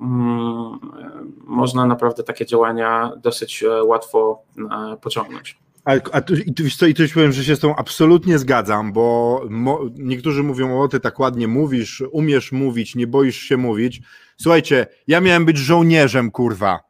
[0.00, 0.78] mm,
[1.44, 4.42] można naprawdę takie działania dosyć łatwo
[5.00, 5.61] pociągnąć.
[5.84, 8.92] A, a tu, i tu, co, i tu powiem, że się z tą absolutnie zgadzam,
[8.92, 14.00] bo mo, niektórzy mówią, o ty tak ładnie mówisz, umiesz mówić, nie boisz się mówić.
[14.36, 16.80] Słuchajcie, ja miałem być żołnierzem, kurwa.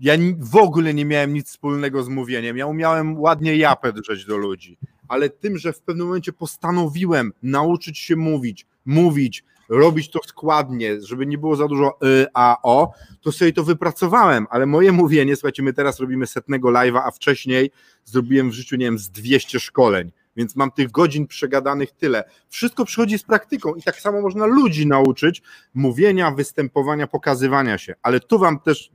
[0.00, 2.56] Ja w ogóle nie miałem nic wspólnego z mówieniem.
[2.56, 4.78] Ja umiałem ładnie japę drzeć do ludzi,
[5.08, 11.26] ale tym, że w pewnym momencie postanowiłem nauczyć się mówić, mówić, robić to składnie, żeby
[11.26, 15.62] nie było za dużo y, a, o, to sobie to wypracowałem, ale moje mówienie, słuchajcie,
[15.62, 17.70] my teraz robimy setnego live'a, a wcześniej
[18.04, 22.24] zrobiłem w życiu, nie wiem, z 200 szkoleń, więc mam tych godzin przegadanych tyle.
[22.48, 25.42] Wszystko przychodzi z praktyką i tak samo można ludzi nauczyć
[25.74, 28.90] mówienia, występowania, pokazywania się, ale tu wam też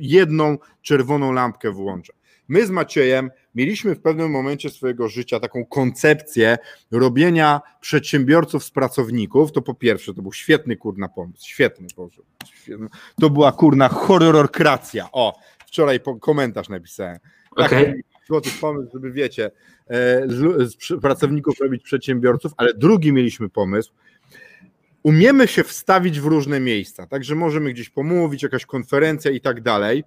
[0.00, 2.12] jedną czerwoną lampkę włączę.
[2.48, 6.58] My z Maciejem mieliśmy w pewnym momencie swojego życia taką koncepcję
[6.90, 9.52] robienia przedsiębiorców z pracowników.
[9.52, 12.22] To po pierwsze, to był świetny kurna pomysł, świetny Boże.
[13.20, 15.08] To była kurna horrorkracja.
[15.12, 17.18] O, wczoraj komentarz napisałem.
[17.50, 18.02] Okay.
[18.26, 19.50] Złoty pomysł, żeby wiecie,
[19.86, 23.92] e, z, z pracowników robić przedsiębiorców, ale drugi mieliśmy pomysł,
[25.02, 30.04] umiemy się wstawić w różne miejsca, także możemy gdzieś pomówić, jakaś konferencja i tak dalej.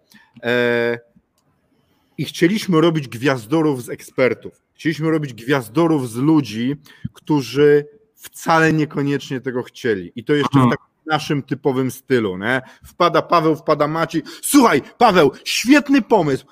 [2.18, 4.62] I chcieliśmy robić gwiazdorów z ekspertów.
[4.74, 6.76] Chcieliśmy robić gwiazdorów z ludzi,
[7.14, 7.86] którzy
[8.16, 10.12] wcale niekoniecznie tego chcieli.
[10.16, 12.38] I to jeszcze w takim naszym typowym stylu.
[12.38, 12.62] Nie?
[12.84, 14.24] Wpada Paweł, wpada Maciej.
[14.42, 16.46] Słuchaj, Paweł, świetny pomysł.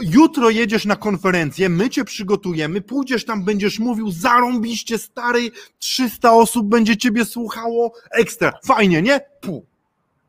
[0.00, 6.68] Jutro jedziesz na konferencję, my cię przygotujemy, pójdziesz tam, będziesz mówił, zarąbiście stary, 300 osób
[6.68, 9.20] będzie ciebie słuchało, ekstra, fajnie, nie?
[9.40, 9.64] Puh.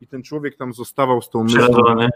[0.00, 2.08] I ten człowiek tam zostawał z tą myślą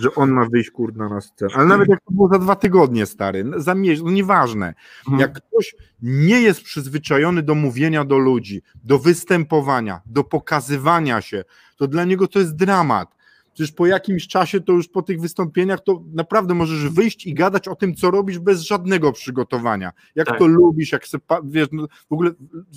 [0.00, 1.50] że on ma wyjść kurna na scenę.
[1.54, 4.74] Ale nawet jak to było za dwa tygodnie, stary, za miesiąc, no nieważne.
[4.98, 5.20] Mhm.
[5.20, 11.44] Jak ktoś nie jest przyzwyczajony do mówienia do ludzi, do występowania, do pokazywania się,
[11.76, 13.18] to dla niego to jest dramat.
[13.54, 17.68] Przecież po jakimś czasie, to już po tych wystąpieniach, to naprawdę możesz wyjść i gadać
[17.68, 19.92] o tym, co robisz bez żadnego przygotowania.
[20.14, 20.38] Jak tak.
[20.38, 22.30] to lubisz, jak se, wiesz, no, w ogóle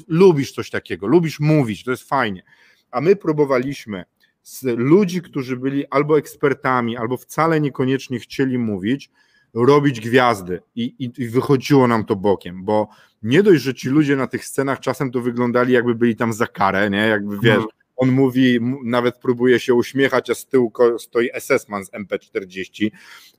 [0.08, 2.44] lubisz coś takiego, lubisz mówić, to jest fajnie.
[2.92, 4.06] A my próbowaliśmy
[4.44, 9.12] z ludzi, którzy byli albo ekspertami, albo wcale niekoniecznie chcieli mówić,
[9.54, 10.62] robić gwiazdy.
[10.76, 12.88] I, i, i, wychodziło nam to bokiem, bo
[13.24, 16.48] nie dość, że ci ludzie na tych scenach czasem to wyglądali jakby byli tam za
[16.48, 17.70] karę, nie, jakby wiesz, mhm.
[17.96, 22.90] on mówi, nawet próbuje się uśmiechać, a z tyłu stoi SS-man z MP40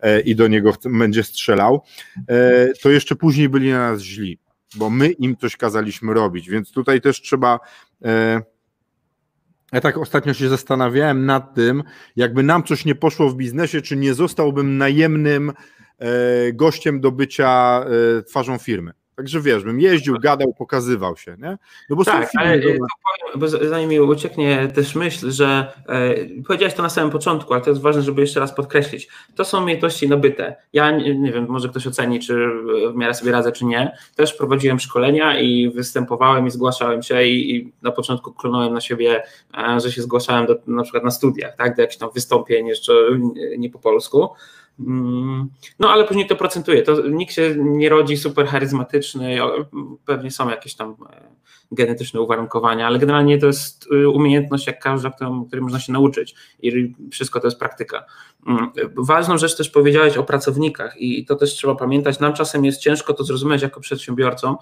[0.00, 1.82] e, i do niego będzie strzelał,
[2.28, 4.38] e, to jeszcze później byli na nas źli,
[4.74, 7.60] bo my im coś kazaliśmy robić, więc tutaj też trzeba
[8.04, 8.42] e,
[9.72, 11.82] ja tak ostatnio się zastanawiałem nad tym,
[12.16, 15.52] jakby nam coś nie poszło w biznesie, czy nie zostałbym najemnym
[15.98, 17.84] e, gościem do bycia
[18.18, 18.92] e, twarzą firmy.
[19.16, 21.58] Także wiesz, bym jeździł, gadał, pokazywał się, nie?
[21.90, 22.78] No bo tak, ale powiem,
[23.34, 26.14] bo zanim mi ucieknie też myśl, że e,
[26.46, 29.08] powiedziałeś to na samym początku, ale to jest ważne, żeby jeszcze raz podkreślić.
[29.34, 30.56] To są umiejętności nabyte.
[30.72, 32.48] Ja nie, nie wiem, może ktoś oceni, czy
[32.92, 33.96] w miarę sobie radzę, czy nie.
[34.16, 39.22] Też prowadziłem szkolenia i występowałem i zgłaszałem się i, i na początku klonąłem na siebie,
[39.58, 42.92] e, że się zgłaszałem do, na przykład na studiach, tak, do jakichś tam wystąpień jeszcze
[43.18, 44.28] nie, nie po polsku.
[44.80, 45.48] Mm,
[45.78, 46.82] no ale później to procentuje.
[46.82, 49.38] To nikt się nie rodzi super charyzmatyczny,
[50.04, 51.32] pewnie są jakieś tam e,
[51.72, 56.94] genetyczne uwarunkowania, ale generalnie to jest y, umiejętność jak każda, której można się nauczyć i
[57.10, 58.04] wszystko to jest praktyka.
[58.46, 62.20] Mm, ważną rzecz też powiedziałeś o pracownikach i to też trzeba pamiętać.
[62.20, 64.56] Nam czasem jest ciężko to zrozumieć jako przedsiębiorcom,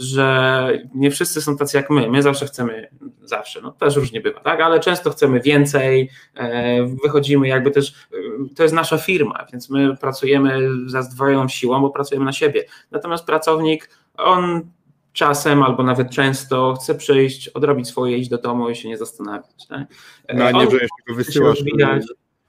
[0.00, 2.10] że nie wszyscy są tacy jak my.
[2.10, 2.88] My zawsze chcemy,
[3.22, 8.54] zawsze, no też różnie bywa, tak, ale często chcemy więcej, e, wychodzimy jakby też, e,
[8.56, 12.64] to jest nasza firma, więc my pracujemy za zdwojoną siłą, bo pracujemy na siebie.
[12.90, 14.70] Natomiast pracownik, on
[15.12, 19.66] czasem albo nawet często chce przyjść, odrobić swoje, iść do domu i się nie zastanawiać.
[19.68, 19.86] Tak?
[20.34, 21.62] No, a nie, że jeszcze wysyłasz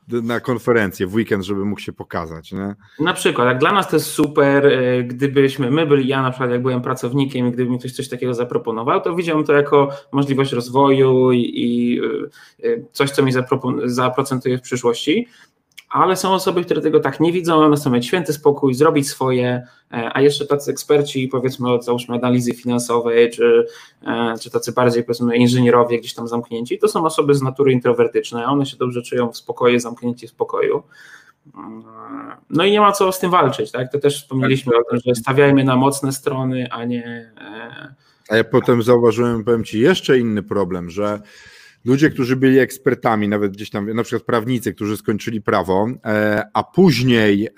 [0.08, 2.52] na konferencję w weekend, żeby mógł się pokazać.
[2.52, 2.76] Nie?
[3.00, 6.52] Na przykład, jak dla nas to jest super, e, gdybyśmy, my byli, ja na przykład
[6.52, 11.32] jak byłem pracownikiem gdyby mi ktoś coś takiego zaproponował, to widziałem to jako możliwość rozwoju
[11.32, 13.32] i, i e, e, coś, co mi
[13.86, 15.28] zaprocentuje w przyszłości
[15.92, 19.68] ale są osoby, które tego tak nie widzą, one chcą mieć święty spokój, zrobić swoje,
[19.92, 23.66] e, a jeszcze tacy eksperci, powiedzmy od załóżmy analizy finansowej, czy,
[24.06, 28.46] e, czy tacy bardziej powiedzmy inżynierowie gdzieś tam zamknięci, to są osoby z natury introwertyczne,
[28.46, 30.84] one się dobrze czują w spokoju, zamknięci w spokoju.
[32.50, 33.92] No i nie ma co z tym walczyć, tak?
[33.92, 37.32] To też wspomnieliśmy o tym, że stawiajmy na mocne strony, a nie.
[37.42, 37.96] E,
[38.30, 41.22] a ja potem zauważyłem, powiem Ci, jeszcze inny problem, że
[41.86, 46.64] ludzie, którzy byli ekspertami, nawet gdzieś tam, na przykład prawnicy, którzy skończyli prawo, e, a
[46.64, 47.50] później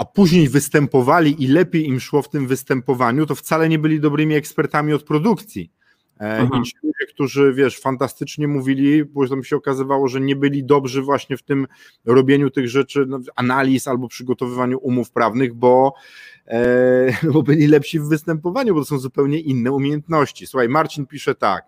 [0.00, 4.34] a później występowali i lepiej im szło w tym występowaniu, to wcale nie byli dobrymi
[4.34, 5.70] ekspertami od produkcji.
[6.20, 10.64] E, I ci ludzie, którzy, wiesz, fantastycznie mówili, bo tam się okazywało, że nie byli
[10.64, 11.66] dobrzy właśnie w tym
[12.04, 15.94] robieniu tych rzeczy, no, analiz albo przygotowywaniu umów prawnych, bo,
[16.39, 16.39] e,
[17.32, 20.46] bo byli lepsi w występowaniu, bo to są zupełnie inne umiejętności.
[20.46, 21.64] Słuchaj, Marcin pisze tak.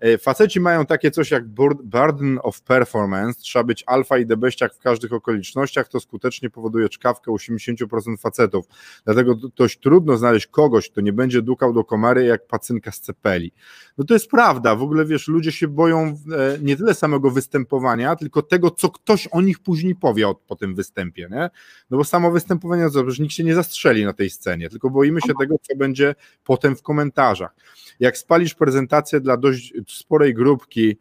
[0.00, 1.48] E, faceci mają takie coś jak
[1.84, 7.30] burden of performance, trzeba być alfa i debeściak w każdych okolicznościach, to skutecznie powoduje czkawkę
[7.30, 8.66] 80% facetów.
[9.04, 13.52] Dlatego dość trudno znaleźć kogoś, kto nie będzie dukał do komary jak pacynka z cepeli.
[13.98, 18.16] No to jest prawda, w ogóle wiesz, ludzie się boją e, nie tyle samego występowania,
[18.16, 21.50] tylko tego, co ktoś o nich później powie po tym występie, nie?
[21.90, 25.20] No bo samo występowanie, to, że nikt się nie zastrzeli na tej scenie, tylko boimy
[25.20, 27.54] się tego, co będzie potem w komentarzach.
[28.00, 30.98] Jak spalisz prezentację dla dość sporej grupki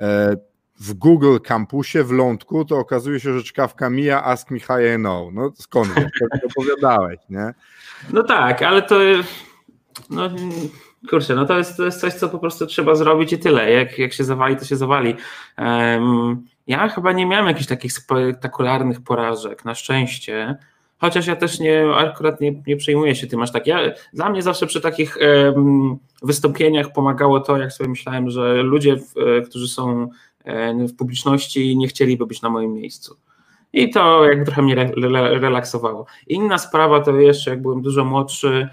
[0.00, 0.36] e,
[0.80, 4.96] w Google Campusie w Lądku, to okazuje się, że czkawka mija Ask Me How I
[4.96, 5.32] Know.
[5.32, 6.10] No skąd wiesz,
[6.40, 7.54] to opowiadałeś, nie?
[8.12, 8.98] No tak, ale to
[10.10, 10.30] no,
[11.10, 13.70] kurczę, no to jest, to jest coś, co po prostu trzeba zrobić i tyle.
[13.70, 15.14] Jak, jak się zawali, to się zawali.
[15.58, 20.56] Um, ja chyba nie miałem jakichś takich spektakularnych porażek, na szczęście.
[20.98, 23.66] Chociaż ja też nie, akurat nie, nie przejmuję się tym aż tak.
[23.66, 23.78] Ja,
[24.12, 29.18] dla mnie zawsze przy takich um, wystąpieniach pomagało to, jak sobie myślałem, że ludzie, w,
[29.18, 30.08] e, którzy są
[30.88, 33.16] w publiczności, nie chcieliby być na moim miejscu.
[33.72, 36.06] I to jakby trochę mnie re, re, relaksowało.
[36.26, 38.68] Inna sprawa to jeszcze, jak byłem dużo młodszy,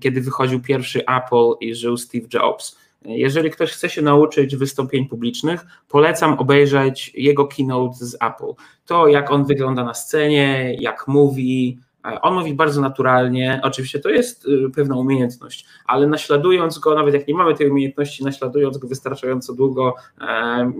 [0.00, 5.66] kiedy wychodził pierwszy Apple i żył Steve Jobs jeżeli ktoś chce się nauczyć wystąpień publicznych,
[5.88, 8.52] polecam obejrzeć jego keynote z Apple.
[8.86, 11.78] To, jak on wygląda na scenie, jak mówi.
[12.04, 13.60] E, on mówi bardzo naturalnie.
[13.64, 18.24] Oczywiście to jest y, pewna umiejętność, ale naśladując go, nawet jak nie mamy tej umiejętności,
[18.24, 20.72] naśladując go wystarczająco długo, e,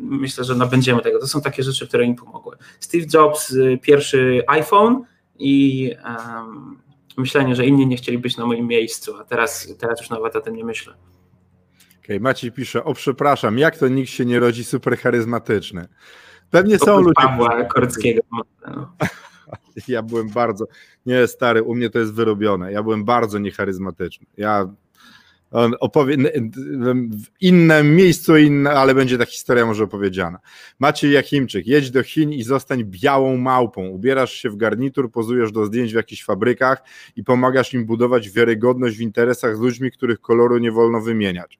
[0.00, 1.18] myślę, że nabędziemy tego.
[1.20, 2.56] To są takie rzeczy, które mi pomogły.
[2.80, 5.02] Steve Jobs, y, pierwszy iPhone
[5.38, 5.90] i
[7.16, 10.40] myślenie, że inni nie chcieli być na moim miejscu, a teraz, teraz już nawet o
[10.40, 10.94] tym nie myślę.
[12.06, 15.88] Okay, Maciej pisze, o przepraszam, jak to nikt się nie rodzi super charyzmatyczny?
[16.50, 17.12] Pewnie są ludzie...
[17.14, 18.22] Pawła Korckiego.
[19.88, 20.66] Ja byłem bardzo,
[21.06, 24.26] nie stary, u mnie to jest wyrobione, ja byłem bardzo niecharyzmatyczny.
[24.36, 24.68] Ja
[25.50, 26.16] on opowie
[27.10, 30.38] w innym miejscu, inne, ale będzie ta historia może opowiedziana.
[30.78, 33.88] Maciej Jakimczyk, jedź do Chin i zostań białą małpą.
[33.88, 36.82] Ubierasz się w garnitur, pozujesz do zdjęć w jakichś fabrykach
[37.16, 41.58] i pomagasz im budować wiarygodność w interesach z ludźmi, których koloru nie wolno wymieniać.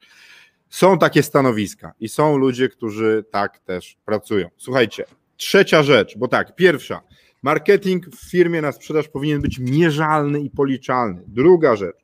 [0.71, 4.49] Są takie stanowiska i są ludzie, którzy tak też pracują.
[4.57, 5.05] Słuchajcie,
[5.37, 7.03] trzecia rzecz, bo tak, pierwsza,
[7.43, 11.23] marketing w firmie na sprzedaż powinien być mierzalny i policzalny.
[11.27, 11.97] Druga rzecz,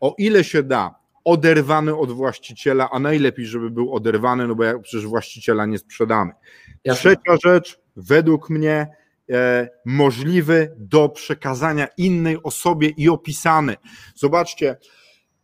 [0.00, 0.94] o ile się da,
[1.24, 6.32] oderwany od właściciela, a najlepiej, żeby był oderwany, no bo jak przecież właściciela nie sprzedamy.
[6.92, 8.86] Trzecia rzecz, według mnie,
[9.30, 13.76] e, możliwy do przekazania innej osobie i opisany.
[14.14, 14.76] Zobaczcie,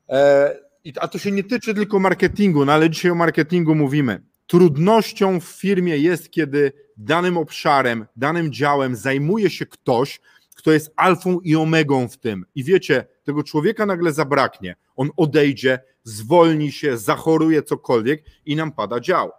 [0.09, 0.62] e,
[1.01, 4.23] a to się nie tyczy tylko marketingu, no ale dzisiaj o marketingu mówimy.
[4.47, 10.21] Trudnością w firmie jest, kiedy danym obszarem, danym działem zajmuje się ktoś,
[10.57, 12.45] kto jest alfą i omegą w tym.
[12.55, 14.77] I wiecie, tego człowieka nagle zabraknie.
[14.97, 19.31] On odejdzie, zwolni się, zachoruje cokolwiek i nam pada dział.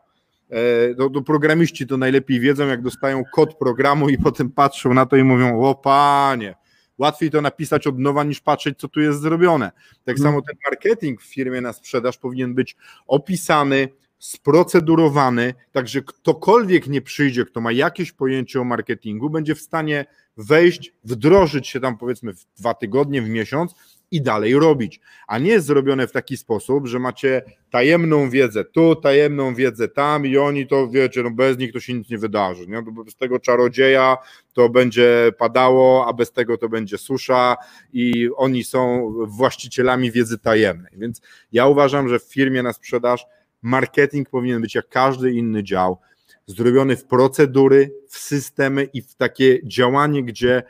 [0.49, 5.15] E, do, programiści to najlepiej wiedzą, jak dostają kod programu i potem patrzą na to
[5.15, 6.55] i mówią: O panie,
[6.97, 9.71] Łatwiej to napisać od nowa niż patrzeć, co tu jest zrobione.
[10.03, 12.75] Tak samo ten marketing w firmie na sprzedaż powinien być
[13.07, 13.89] opisany,
[14.19, 20.05] sprocedurowany, tak że ktokolwiek nie przyjdzie, kto ma jakieś pojęcie o marketingu, będzie w stanie
[20.37, 23.75] wejść, wdrożyć się tam powiedzmy w dwa tygodnie, w miesiąc
[24.13, 28.95] i dalej robić, a nie jest zrobione w taki sposób, że macie tajemną wiedzę tu,
[28.95, 32.67] tajemną wiedzę tam i oni to, wiecie, no bez nich to się nic nie wydarzy,
[32.67, 32.83] nie?
[33.05, 34.17] bez tego czarodzieja
[34.53, 37.55] to będzie padało, a bez tego to będzie susza
[37.93, 43.25] i oni są właścicielami wiedzy tajemnej, więc ja uważam, że w firmie na sprzedaż
[43.61, 45.97] marketing powinien być jak każdy inny dział,
[46.45, 50.63] zrobiony w procedury, w systemy i w takie działanie, gdzie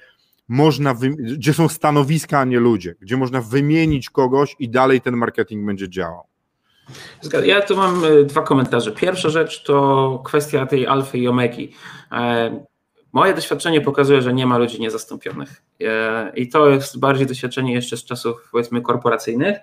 [0.48, 5.66] można, gdzie są stanowiska, a nie ludzie, gdzie można wymienić kogoś i dalej ten marketing
[5.66, 6.24] będzie działał.
[7.46, 8.92] Ja tu mam e, dwa komentarze.
[8.92, 11.74] Pierwsza rzecz to kwestia tej alfy i omegi.
[12.12, 12.66] E,
[13.14, 15.64] moje doświadczenie pokazuje, że nie ma ludzi niezastąpionych.
[15.82, 19.58] E, I to jest bardziej doświadczenie jeszcze z czasów powiedzmy korporacyjnych,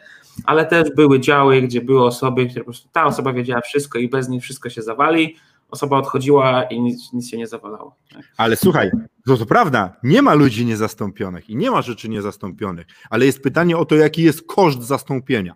[0.45, 4.09] ale też były działy, gdzie były osoby, które po prostu ta osoba wiedziała wszystko i
[4.09, 5.37] bez niej wszystko się zawali
[5.71, 7.97] osoba odchodziła i nic, nic się nie zawalało.
[8.15, 8.23] Tak?
[8.37, 8.91] Ale słuchaj,
[9.31, 13.77] to, to prawda, nie ma ludzi niezastąpionych i nie ma rzeczy niezastąpionych, ale jest pytanie
[13.77, 15.55] o to, jaki jest koszt zastąpienia.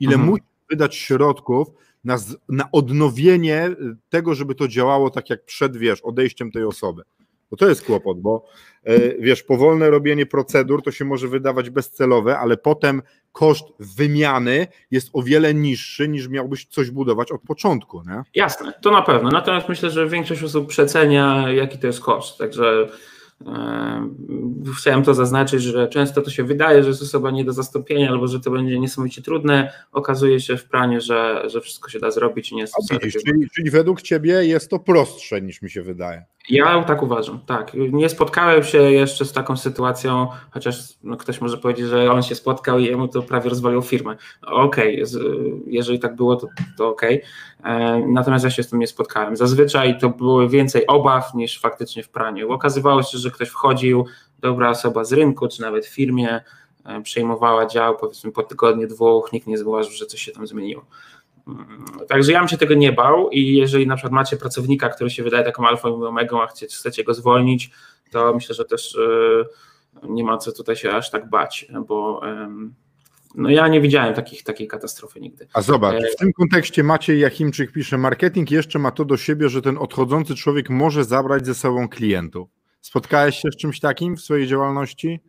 [0.00, 0.30] Ile mhm.
[0.30, 1.68] musi wydać środków
[2.04, 2.16] na,
[2.48, 3.70] na odnowienie
[4.08, 7.02] tego, żeby to działało tak jak przed, wiesz, odejściem tej osoby.
[7.52, 8.44] Bo to jest kłopot, bo
[8.84, 15.10] e, wiesz, powolne robienie procedur to się może wydawać bezcelowe, ale potem koszt wymiany jest
[15.12, 18.02] o wiele niższy niż miałbyś coś budować od początku.
[18.06, 18.22] Nie?
[18.34, 19.30] Jasne, to na pewno.
[19.30, 22.38] Natomiast myślę, że większość osób przecenia, jaki to jest koszt.
[22.38, 22.88] Także
[24.78, 28.28] Chciałem to zaznaczyć, że często to się wydaje, że jest osoba nie do zastąpienia albo
[28.28, 29.72] że to będzie niesamowicie trudne.
[29.92, 32.74] Okazuje się w planie, że, że wszystko się da zrobić i nie jest
[33.24, 36.24] czyli, czyli według Ciebie jest to prostsze niż mi się wydaje.
[36.48, 37.74] Ja tak uważam, tak.
[37.74, 42.34] Nie spotkałem się jeszcze z taką sytuacją, chociaż no, ktoś może powiedzieć, że on się
[42.34, 44.16] spotkał i jemu to prawie rozwalił firmę.
[44.46, 45.20] Okej, okay,
[45.66, 46.46] jeżeli tak było, to,
[46.78, 47.22] to okej.
[47.60, 47.72] Okay.
[47.72, 49.36] E, natomiast ja się z tym nie spotkałem.
[49.36, 52.52] Zazwyczaj to były więcej obaw niż faktycznie w praniu.
[52.52, 54.06] Okazywało się, że ktoś wchodził,
[54.40, 56.40] dobra osoba z rynku, czy nawet firmie,
[56.84, 60.84] e, przejmowała dział, powiedzmy po tygodniu, dwóch, nikt nie zauważył, że coś się tam zmieniło.
[62.08, 65.22] Także ja bym się tego nie bał i jeżeli na przykład macie pracownika, który się
[65.22, 67.70] wydaje taką alfą i omegą, a chcecie go zwolnić,
[68.10, 68.96] to myślę, że też
[70.02, 72.20] e, nie ma co tutaj się aż tak bać, bo
[73.34, 75.46] no ja nie widziałem takich, takiej katastrofy nigdy.
[75.54, 79.48] A zobacz, e, w tym kontekście Maciej Jachimczyk pisze, marketing jeszcze ma to do siebie,
[79.48, 82.48] że ten odchodzący człowiek może zabrać ze sobą klientów.
[82.80, 85.20] Spotkałeś się z czymś takim w swojej działalności?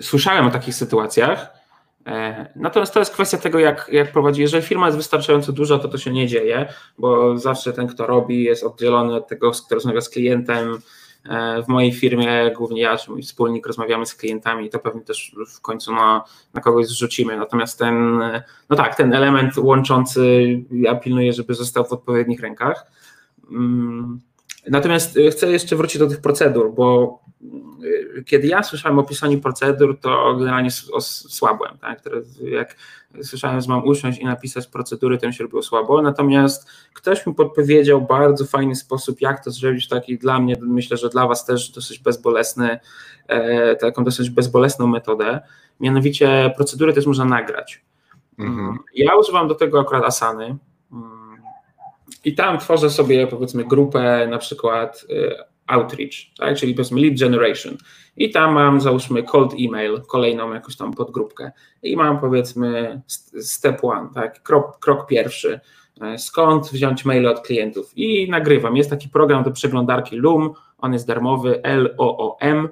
[0.00, 1.61] Słyszałem o takich sytuacjach.
[2.06, 4.42] E, natomiast to jest kwestia tego, jak, jak prowadzi.
[4.42, 8.42] Jeżeli firma jest wystarczająco duża, to to się nie dzieje, bo zawsze ten, kto robi,
[8.42, 10.78] jest oddzielony od tego, kto rozmawia z klientem.
[11.28, 15.00] E, w mojej firmie głównie ja czy mój wspólnik rozmawiamy z klientami i to pewnie
[15.00, 16.24] też w końcu na,
[16.54, 17.36] na kogoś zrzucimy.
[17.36, 18.20] Natomiast ten,
[18.70, 22.86] no tak, ten element łączący, ja pilnuję, żeby został w odpowiednich rękach.
[24.68, 27.18] Natomiast chcę jeszcze wrócić do tych procedur, bo
[27.84, 31.78] Y, kiedy ja słyszałem o pisaniu procedur, to generalnie słabłem.
[31.78, 32.02] Tak?
[32.42, 32.76] Jak
[33.22, 36.02] słyszałem, że mam usiąść i napisać procedury, to mi się robiło słabo.
[36.02, 41.08] Natomiast ktoś mi podpowiedział bardzo fajny sposób, jak to zrobić, taki dla mnie, myślę, że
[41.08, 42.78] dla Was też dosyć bezbolesny,
[43.28, 45.40] e, taką dosyć bezbolesną metodę.
[45.80, 47.84] Mianowicie procedury też można nagrać.
[48.38, 48.78] Mhm.
[48.94, 50.56] Ja używam do tego akurat Asany.
[52.24, 55.34] I tam tworzę sobie powiedzmy grupę na przykład y,
[55.66, 56.56] outreach, tak?
[56.56, 57.76] czyli powiedzmy lead generation.
[58.16, 61.52] I tam mam załóżmy cold email, kolejną jakąś tam podgrupkę.
[61.82, 63.00] I mam powiedzmy
[63.40, 64.42] step one, tak?
[64.42, 65.60] krok, krok pierwszy.
[66.00, 67.92] E, skąd wziąć maile od klientów?
[67.96, 68.76] I nagrywam.
[68.76, 72.68] Jest taki program do przeglądarki Loom, on jest darmowy, L-O-O-M.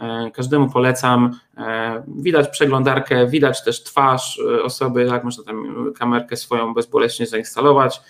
[0.00, 1.38] E, każdemu polecam.
[1.56, 8.00] E, widać przeglądarkę, widać też twarz osoby, jak można tam kamerkę swoją bezboleśnie zainstalować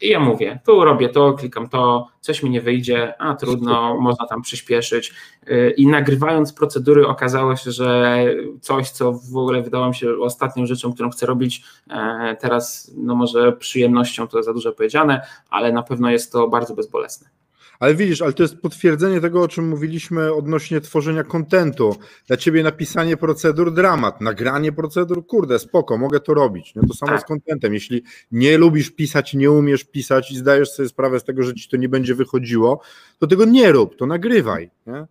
[0.00, 4.26] i ja mówię, tu robię to, klikam to, coś mi nie wyjdzie, a trudno, można
[4.26, 5.14] tam przyspieszyć.
[5.48, 8.18] Y, I nagrywając procedury okazało się, że
[8.60, 13.14] coś, co w ogóle wydało mi się ostatnią rzeczą, którą chcę robić e, teraz, no
[13.14, 17.39] może przyjemnością to za dużo powiedziane, ale na pewno jest to bardzo bezbolesne.
[17.80, 21.96] Ale widzisz, ale to jest potwierdzenie tego, o czym mówiliśmy odnośnie tworzenia kontentu.
[22.26, 26.74] Dla ciebie napisanie procedur dramat, nagranie procedur, kurde, spoko, mogę to robić.
[26.74, 27.20] No to samo tak.
[27.20, 27.74] z kontentem.
[27.74, 28.02] Jeśli
[28.32, 31.76] nie lubisz pisać, nie umiesz pisać i zdajesz sobie sprawę z tego, że ci to
[31.76, 32.80] nie będzie wychodziło,
[33.18, 34.70] to tego nie rób, to nagrywaj.
[34.86, 35.06] Nie?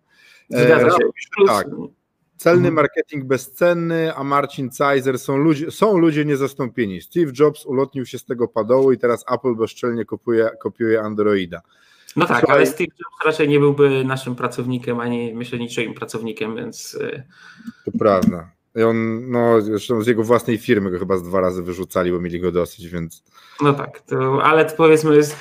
[0.50, 1.04] Zgadza się.
[1.42, 1.66] E, tak.
[2.36, 2.74] Celny mhm.
[2.74, 7.00] marketing bezcenny, a Marcin Zeiser są ludzie, są ludzie niezastąpieni.
[7.00, 11.60] Steve Jobs ulotnił się z tego padołu i teraz Apple bezczelnie kopiuje, kopiuje Androida.
[12.16, 16.56] No tak, Słuchaj, ale Steve Jobs raczej nie byłby naszym pracownikiem, ani myślę niczym pracownikiem,
[16.56, 16.94] więc.
[16.94, 17.22] Y,
[17.84, 18.50] to prawda.
[18.76, 22.20] I on, no, zresztą z jego własnej firmy go chyba z dwa razy wyrzucali, bo
[22.20, 23.24] mieli go dosyć, więc.
[23.60, 25.36] No tak, to, ale to powiedzmy, jest,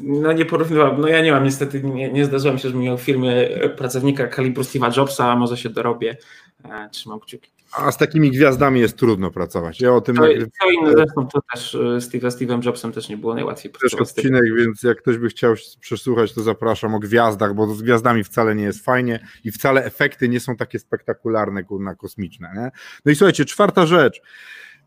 [0.00, 2.98] no nie porównywam, no ja nie mam niestety, nie, nie zdarzyło mi się, żebym miał
[2.98, 3.32] w firmie
[3.76, 6.16] pracownika kalibru Steve'a Jobsa, a może się dorobię.
[6.64, 7.55] E, trzymam kciuki.
[7.76, 9.80] A z takimi gwiazdami jest trudno pracować.
[9.80, 10.16] Ja o tym.
[10.16, 10.48] To, jak...
[10.62, 13.72] to inne zresztą to też e, Steve, Steve'em Jobsem też nie było najłatwiej.
[13.72, 18.24] Też odcinek, więc jak ktoś by chciał przesłuchać, to zapraszam o gwiazdach, bo z gwiazdami
[18.24, 22.52] wcale nie jest fajnie i wcale efekty nie są takie spektakularne, kurna, kosmiczne.
[22.54, 22.70] Nie?
[23.04, 24.20] No i słuchajcie, czwarta rzecz.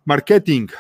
[0.06, 0.72] Marketing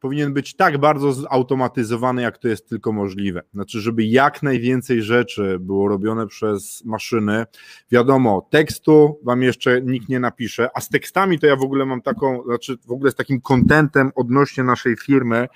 [0.00, 3.42] powinien być tak bardzo zautomatyzowany, jak to jest tylko możliwe.
[3.54, 7.44] Znaczy, żeby jak najwięcej rzeczy było robione przez maszyny.
[7.90, 12.02] Wiadomo, tekstu wam jeszcze nikt nie napisze, a z tekstami to ja w ogóle mam
[12.02, 15.48] taką, znaczy w ogóle z takim kontentem odnośnie naszej firmy,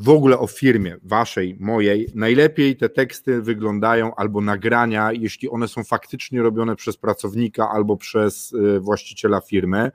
[0.00, 5.84] w ogóle o firmie waszej, mojej, najlepiej te teksty wyglądają albo nagrania, jeśli one są
[5.84, 9.90] faktycznie robione przez pracownika albo przez y, właściciela firmy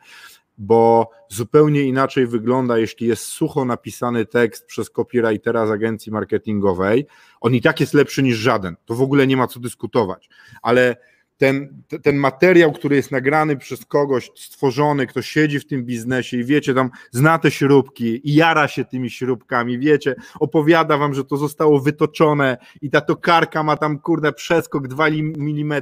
[0.57, 7.07] bo zupełnie inaczej wygląda, jeśli jest sucho napisany tekst przez copywritera z agencji marketingowej.
[7.41, 10.29] On i tak jest lepszy niż żaden, to w ogóle nie ma co dyskutować,
[10.61, 10.95] ale
[11.37, 16.43] ten, ten materiał, który jest nagrany przez kogoś, stworzony, kto siedzi w tym biznesie i
[16.43, 21.37] wiecie, tam zna te śrubki i jara się tymi śrubkami, wiecie, opowiada wam, że to
[21.37, 25.81] zostało wytoczone i ta tokarka ma tam, kurde, przeskok 2 mm,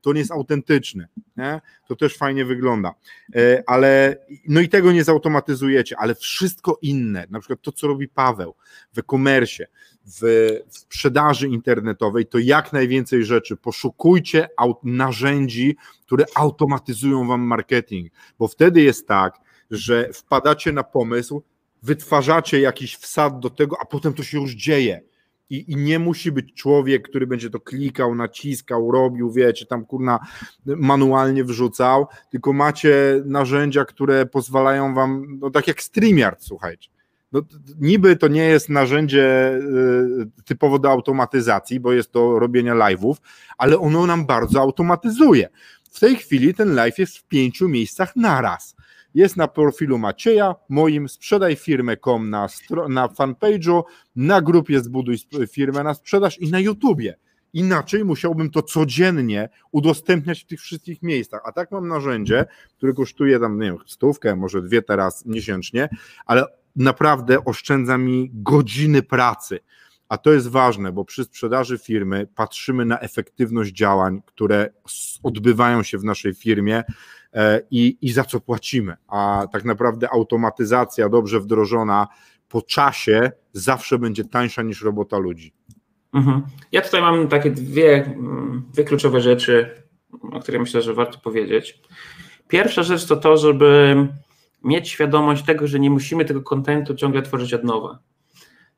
[0.00, 1.60] to on jest autentyczny, nie?
[1.88, 2.94] to też fajnie wygląda,
[3.36, 4.16] e, ale,
[4.48, 8.54] no i tego nie zautomatyzujecie, ale wszystko inne, na przykład to, co robi Paweł
[8.92, 9.66] w e-commerce,
[10.06, 10.22] w
[10.68, 13.56] sprzedaży internetowej, to jak najwięcej rzeczy.
[13.56, 14.48] Poszukujcie
[14.82, 15.76] narzędzi,
[16.06, 19.40] które automatyzują wam marketing, bo wtedy jest tak,
[19.70, 21.42] że wpadacie na pomysł,
[21.82, 25.02] wytwarzacie jakiś wsad do tego, a potem to się już dzieje.
[25.50, 30.18] I, I, nie musi być człowiek, który będzie to klikał, naciskał, robił, wiecie, tam kurna
[30.66, 36.90] manualnie wrzucał, tylko macie narzędzia, które pozwalają wam, no tak jak StreamYard, słuchajcie
[37.32, 37.42] no,
[37.80, 43.14] niby to nie jest narzędzie y, typowo do automatyzacji, bo jest to robienia live'ów,
[43.58, 45.48] ale ono nam bardzo automatyzuje.
[45.92, 48.76] W tej chwili ten live jest w pięciu miejscach naraz.
[49.14, 52.48] Jest na profilu Macieja, moim sprzedaj firmę.com na,
[52.88, 53.82] na fanpage'u,
[54.16, 55.16] na grupie zbuduj
[55.50, 57.16] firmę na sprzedaż i na YouTubie.
[57.52, 61.40] Inaczej musiałbym to codziennie udostępniać w tych wszystkich miejscach.
[61.44, 62.44] A tak mam narzędzie,
[62.76, 65.88] które kosztuje tam, nie wiem, stówkę, może dwie teraz miesięcznie,
[66.26, 66.44] ale
[66.76, 69.60] naprawdę oszczędza mi godziny pracy.
[70.08, 74.70] A to jest ważne, bo przy sprzedaży firmy patrzymy na efektywność działań, które
[75.22, 76.82] odbywają się w naszej firmie
[77.32, 78.96] e, i, i za co płacimy.
[79.08, 82.08] A tak naprawdę automatyzacja dobrze wdrożona
[82.48, 85.54] po czasie zawsze będzie tańsza niż robota ludzi.
[86.12, 86.42] Mhm.
[86.72, 89.70] Ja tutaj mam takie dwie, mm, dwie kluczowe rzeczy,
[90.32, 91.82] o których myślę, że warto powiedzieć.
[92.48, 93.96] Pierwsza rzecz to to, żeby
[94.64, 97.98] mieć świadomość tego, że nie musimy tego kontentu ciągle tworzyć od nowa.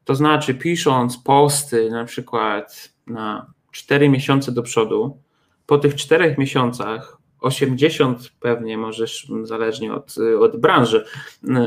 [0.04, 5.18] To znaczy, pisząc posty na przykład na 4 miesiące do przodu,
[5.66, 11.04] po tych 4 miesiącach 80 pewnie możesz, zależnie od, od branży,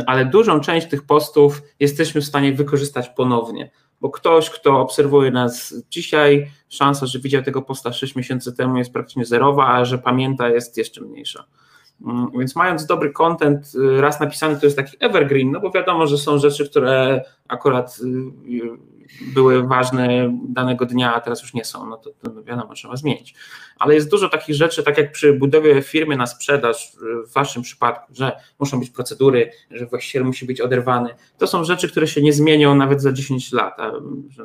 [0.05, 5.83] ale dużą część tych postów jesteśmy w stanie wykorzystać ponownie, bo ktoś, kto obserwuje nas
[5.89, 10.49] dzisiaj, szansa, że widział tego posta 6 miesięcy temu jest praktycznie zerowa, a że pamięta
[10.49, 11.45] jest jeszcze mniejsza.
[12.05, 16.07] Mm, więc mając dobry content, y, raz napisany, to jest taki evergreen, no bo wiadomo,
[16.07, 18.07] że są rzeczy, które akurat y,
[18.53, 18.97] y,
[19.33, 23.35] były ważne danego dnia, a teraz już nie są, no to, to wiadomo, trzeba zmienić.
[23.79, 26.91] Ale jest dużo takich rzeczy, tak jak przy budowie firmy na sprzedaż,
[27.27, 31.09] w waszym przypadku, że muszą być procedury, że właściciel musi być oderwany.
[31.37, 33.91] To są rzeczy, które się nie zmienią nawet za 10 lat, a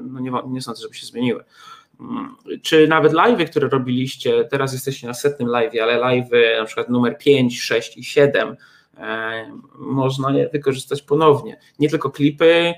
[0.00, 1.44] no nie, nie sądzę, żeby się zmieniły
[2.62, 7.18] czy nawet live'y, które robiliście, teraz jesteście na setnym live'ie, ale live'y na przykład numer
[7.18, 8.56] 5, 6 i 7
[8.96, 11.58] e, można je wykorzystać ponownie.
[11.78, 12.74] Nie tylko klipy,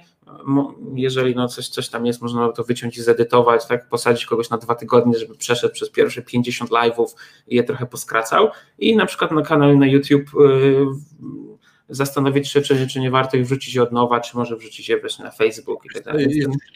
[0.94, 4.58] jeżeli no coś, coś tam jest, można to wyciąć i zedytować, tak, posadzić kogoś na
[4.58, 7.06] dwa tygodnie, żeby przeszedł przez pierwsze 50 live'ów
[7.48, 8.48] i je trochę poskracał
[8.78, 10.84] i na przykład na kanale na YouTube y,
[11.88, 15.22] zastanowić się, czy, czy nie warto ich wrzucić od nowa, czy może wrzucić je wreszcie
[15.22, 16.28] na Facebook i tak dalej.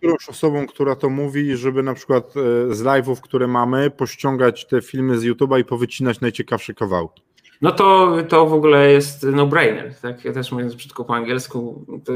[0.03, 4.83] Jest osobą, która to mówi, żeby na przykład e, z live'ów, które mamy, pościągać te
[4.83, 7.23] filmy z YouTube'a i powycinać najciekawsze kawałki.
[7.63, 10.25] No to, to w ogóle jest no-brainer, tak?
[10.25, 12.13] Ja też mówiąc brzydko po angielsku, to,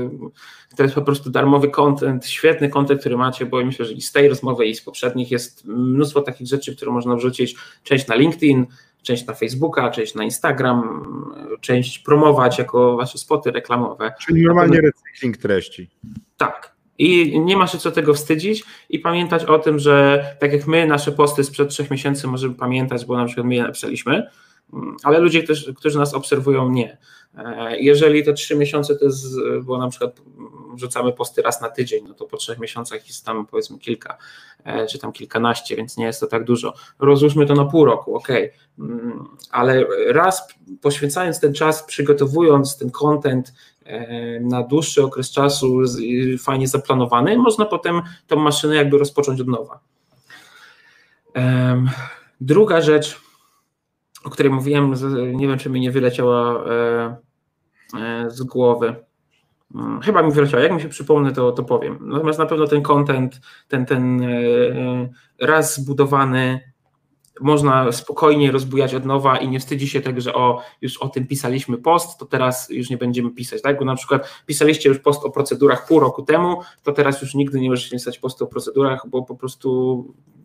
[0.77, 4.13] to, jest po prostu darmowy content, świetny content, który macie, bo myślę, że i z
[4.13, 8.67] tej rozmowy, i z poprzednich jest mnóstwo takich rzeczy, które można wrzucić, część na LinkedIn,
[9.03, 11.05] część na Facebooka, część na Instagram,
[11.61, 14.13] część promować jako wasze spoty reklamowe.
[14.27, 15.91] Czyli normalnie recykling treści.
[16.37, 16.73] Tak.
[16.99, 20.87] I nie ma się co tego wstydzić i pamiętać o tym, że tak jak my
[20.87, 24.27] nasze posty sprzed trzech miesięcy możemy pamiętać, bo na przykład my je napisaliśmy,
[25.03, 26.99] ale ludzie, którzy, którzy nas obserwują, nie.
[27.39, 29.27] E, jeżeli te trzy miesiące to jest,
[29.63, 30.21] bo na przykład
[30.77, 34.17] wrzucamy posty raz na tydzień, no to po trzech miesiącach jest tam powiedzmy kilka,
[34.65, 36.75] e, czy tam kilkanaście, więc nie jest to tak dużo.
[36.99, 38.29] Rozłóżmy to na pół roku, ok,
[38.79, 40.49] mm, ale raz
[40.81, 43.55] poświęcając ten czas, przygotowując ten content
[43.85, 45.81] e, na dłuższy okres czasu,
[46.39, 49.81] fajnie zaplanowany, można potem tą maszynę jakby rozpocząć od nowa.
[52.41, 53.21] Druga rzecz,
[54.25, 54.95] o której mówiłem,
[55.33, 56.65] nie wiem, czy mi nie wyleciała
[57.95, 58.97] e, z głowy.
[59.75, 60.63] Mm, chyba mi wyleciała.
[60.63, 61.99] Jak mi się przypomnę, to, to powiem.
[62.01, 64.29] Natomiast na pewno ten content, ten, ten e,
[65.41, 66.73] raz zbudowany,
[67.41, 71.27] można spokojnie rozbujać od nowa i nie wstydzi się tego, że o, już o tym
[71.27, 73.79] pisaliśmy post, to teraz już nie będziemy pisać, tak?
[73.79, 77.61] Bo na przykład pisaliście już post o procedurach pół roku temu, to teraz już nigdy
[77.61, 80.05] nie możecie pisać postu o procedurach, bo po prostu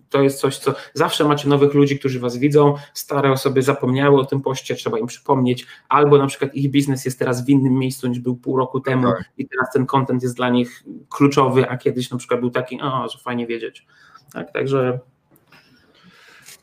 [0.10, 4.26] to jest coś, co zawsze macie nowych ludzi, którzy was widzą, stare osoby zapomniały o
[4.26, 8.08] tym poście, trzeba im przypomnieć, albo na przykład ich biznes jest teraz w innym miejscu
[8.08, 9.24] niż był pół roku temu tak.
[9.38, 13.10] i teraz ten content jest dla nich kluczowy, a kiedyś na przykład był taki, o,
[13.10, 13.86] że fajnie wiedzieć.
[14.34, 15.00] Tak, także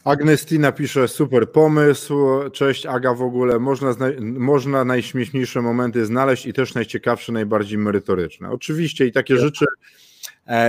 [0.05, 2.15] Agnestina pisze, super pomysł,
[2.53, 8.51] cześć Aga w ogóle, można, można najśmieszniejsze momenty znaleźć i też najciekawsze, najbardziej merytoryczne.
[8.51, 9.43] Oczywiście i takie tak.
[9.43, 9.65] rzeczy,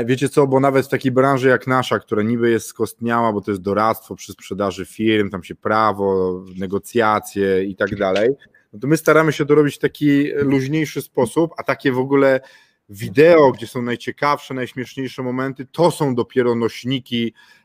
[0.06, 3.52] wiecie co, bo nawet w takiej branży jak nasza, która niby jest skostniała, bo to
[3.52, 8.30] jest doradztwo przy sprzedaży firm, tam się prawo, negocjacje i tak dalej,
[8.74, 12.40] no to my staramy się to robić w taki luźniejszy sposób, a takie w ogóle
[12.90, 17.34] wideo, gdzie są najciekawsze, najśmieszniejsze momenty, to są dopiero nośniki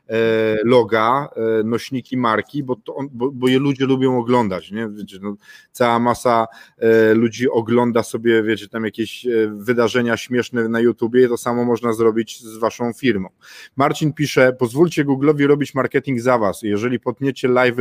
[0.63, 4.89] loga, e, nośniki marki, bo, to bo, bo je ludzie lubią oglądać, nie?
[4.89, 5.35] Wiecie, no,
[5.71, 6.47] cała masa
[6.77, 12.41] e, ludzi ogląda sobie, wiecie, tam jakieś wydarzenia śmieszne na YouTubie to samo można zrobić
[12.41, 13.29] z waszą firmą.
[13.77, 16.61] Marcin pisze, pozwólcie Google'owi robić marketing za was.
[16.61, 17.77] Jeżeli potniecie live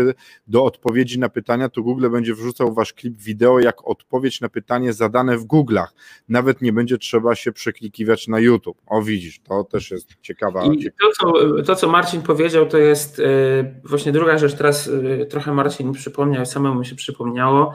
[0.47, 4.93] do odpowiedzi na pytania, to Google będzie wrzucał wasz klip wideo jak odpowiedź na pytanie
[4.93, 5.87] zadane w Google'ach.
[6.28, 8.78] Nawet nie będzie trzeba się przeklikiwać na YouTube.
[8.87, 10.64] O widzisz, to też jest ciekawa.
[10.64, 14.87] I to, co, to, co Marcin Marcin powiedział, to jest y, właśnie druga rzecz, teraz
[14.87, 17.75] y, trochę Marcin przypomniał, samemu mi się przypomniało.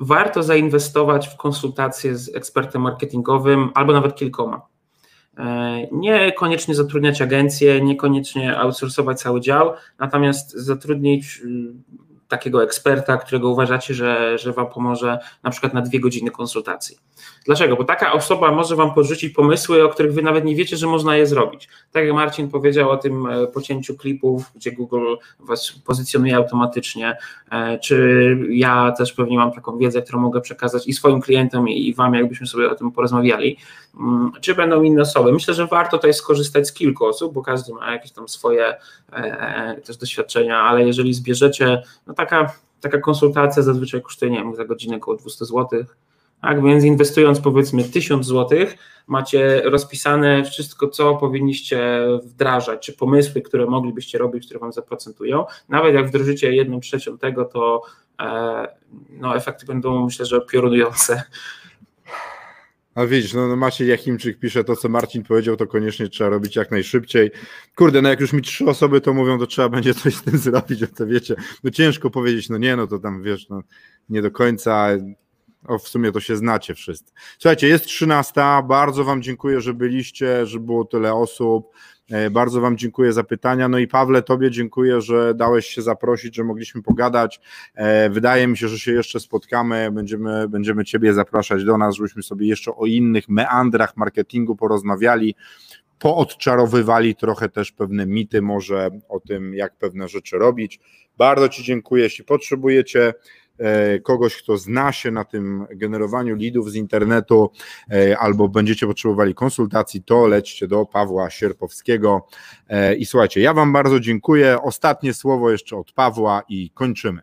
[0.00, 4.66] Warto zainwestować w konsultacje z ekspertem marketingowym albo nawet kilkoma.
[5.38, 11.42] E, niekoniecznie zatrudniać agencję, niekoniecznie outsourcować cały dział, natomiast zatrudnić
[12.28, 16.96] takiego eksperta, którego uważacie, że, że Wam pomoże na przykład na dwie godziny konsultacji.
[17.46, 17.76] Dlaczego?
[17.76, 21.16] Bo taka osoba może Wam podrzucić pomysły, o których Wy nawet nie wiecie, że można
[21.16, 21.68] je zrobić.
[21.92, 27.16] Tak jak Marcin powiedział o tym e, pocięciu klipów, gdzie Google Was pozycjonuje automatycznie,
[27.50, 31.94] e, czy ja też pewnie mam taką wiedzę, którą mogę przekazać i swoim klientom, i
[31.94, 33.56] Wam, jakbyśmy sobie o tym porozmawiali,
[34.00, 35.32] mm, czy będą inne osoby.
[35.32, 38.76] Myślę, że warto tutaj skorzystać z kilku osób, bo każdy ma jakieś tam swoje
[39.12, 44.64] e, też doświadczenia, ale jeżeli zbierzecie, no taka, taka konsultacja zazwyczaj kosztuje, nie wiem, za
[44.64, 45.84] godzinę około 200 zł,
[46.42, 48.58] tak, więc inwestując powiedzmy 1000 zł,
[49.06, 55.44] macie rozpisane wszystko, co powinniście wdrażać, czy pomysły, które moglibyście robić, które Wam zaprocentują.
[55.68, 57.82] Nawet jak wdrożycie jedną trzecią tego, to
[58.20, 58.68] e,
[59.10, 61.22] no, efekty będą myślę, że piorunujące.
[62.94, 66.56] A widzisz, no, no Maciej Jachimczyk pisze to, co Marcin powiedział, to koniecznie trzeba robić
[66.56, 67.30] jak najszybciej.
[67.74, 70.38] Kurde, no jak już mi trzy osoby to mówią, to trzeba będzie coś z tym
[70.38, 71.34] zrobić, to wiecie,
[71.64, 73.62] no ciężko powiedzieć, no nie, no to tam wiesz, no
[74.08, 74.88] nie do końca,
[75.68, 77.12] o, w sumie to się znacie wszyscy.
[77.38, 78.40] Słuchajcie, jest 13.
[78.68, 81.70] Bardzo Wam dziękuję, że byliście, że było tyle osób.
[82.10, 83.68] E, bardzo Wam dziękuję za pytania.
[83.68, 87.40] No i Pawle, Tobie dziękuję, że dałeś się zaprosić, że mogliśmy pogadać.
[87.74, 89.90] E, wydaje mi się, że się jeszcze spotkamy.
[89.92, 95.34] Będziemy, będziemy Ciebie zapraszać do nas, żebyśmy sobie jeszcze o innych meandrach marketingu porozmawiali
[95.98, 100.80] poodczarowywali trochę też pewne mity może o tym, jak pewne rzeczy robić.
[101.18, 102.02] Bardzo Ci dziękuję.
[102.04, 103.14] Jeśli potrzebujecie
[104.02, 107.50] kogoś, kto zna się na tym generowaniu lidów z internetu,
[107.90, 112.26] e, albo będziecie potrzebowali konsultacji, to lećcie do Pawła Sierpowskiego.
[112.68, 114.58] E, I słuchajcie, ja Wam bardzo dziękuję.
[114.62, 117.22] Ostatnie słowo jeszcze od Pawła i kończymy.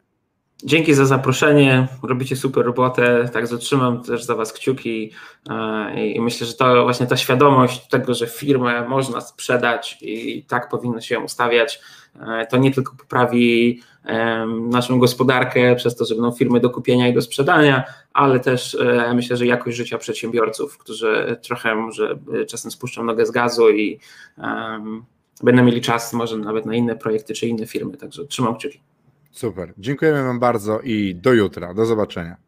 [0.66, 5.12] Dzięki za zaproszenie, robicie super robotę, tak zatrzymam też za Was kciuki
[6.16, 11.02] i myślę, że to właśnie ta świadomość tego, że firmę można sprzedać i tak powinno
[11.02, 11.82] się ustawiać,
[12.50, 13.82] to nie tylko poprawi
[14.70, 17.84] naszą gospodarkę przez to, że będą firmy do kupienia i do sprzedania,
[18.14, 23.26] ale też e, myślę, że jakość życia przedsiębiorców, którzy trochę może e, czasem spuszczą nogę
[23.26, 24.00] z gazu i
[25.44, 28.82] będą mieli czas może nawet na inne projekty czy inne firmy, także trzymam kciuki.
[29.32, 32.43] Super, dziękujemy Wam bardzo i do jutra, do zobaczenia.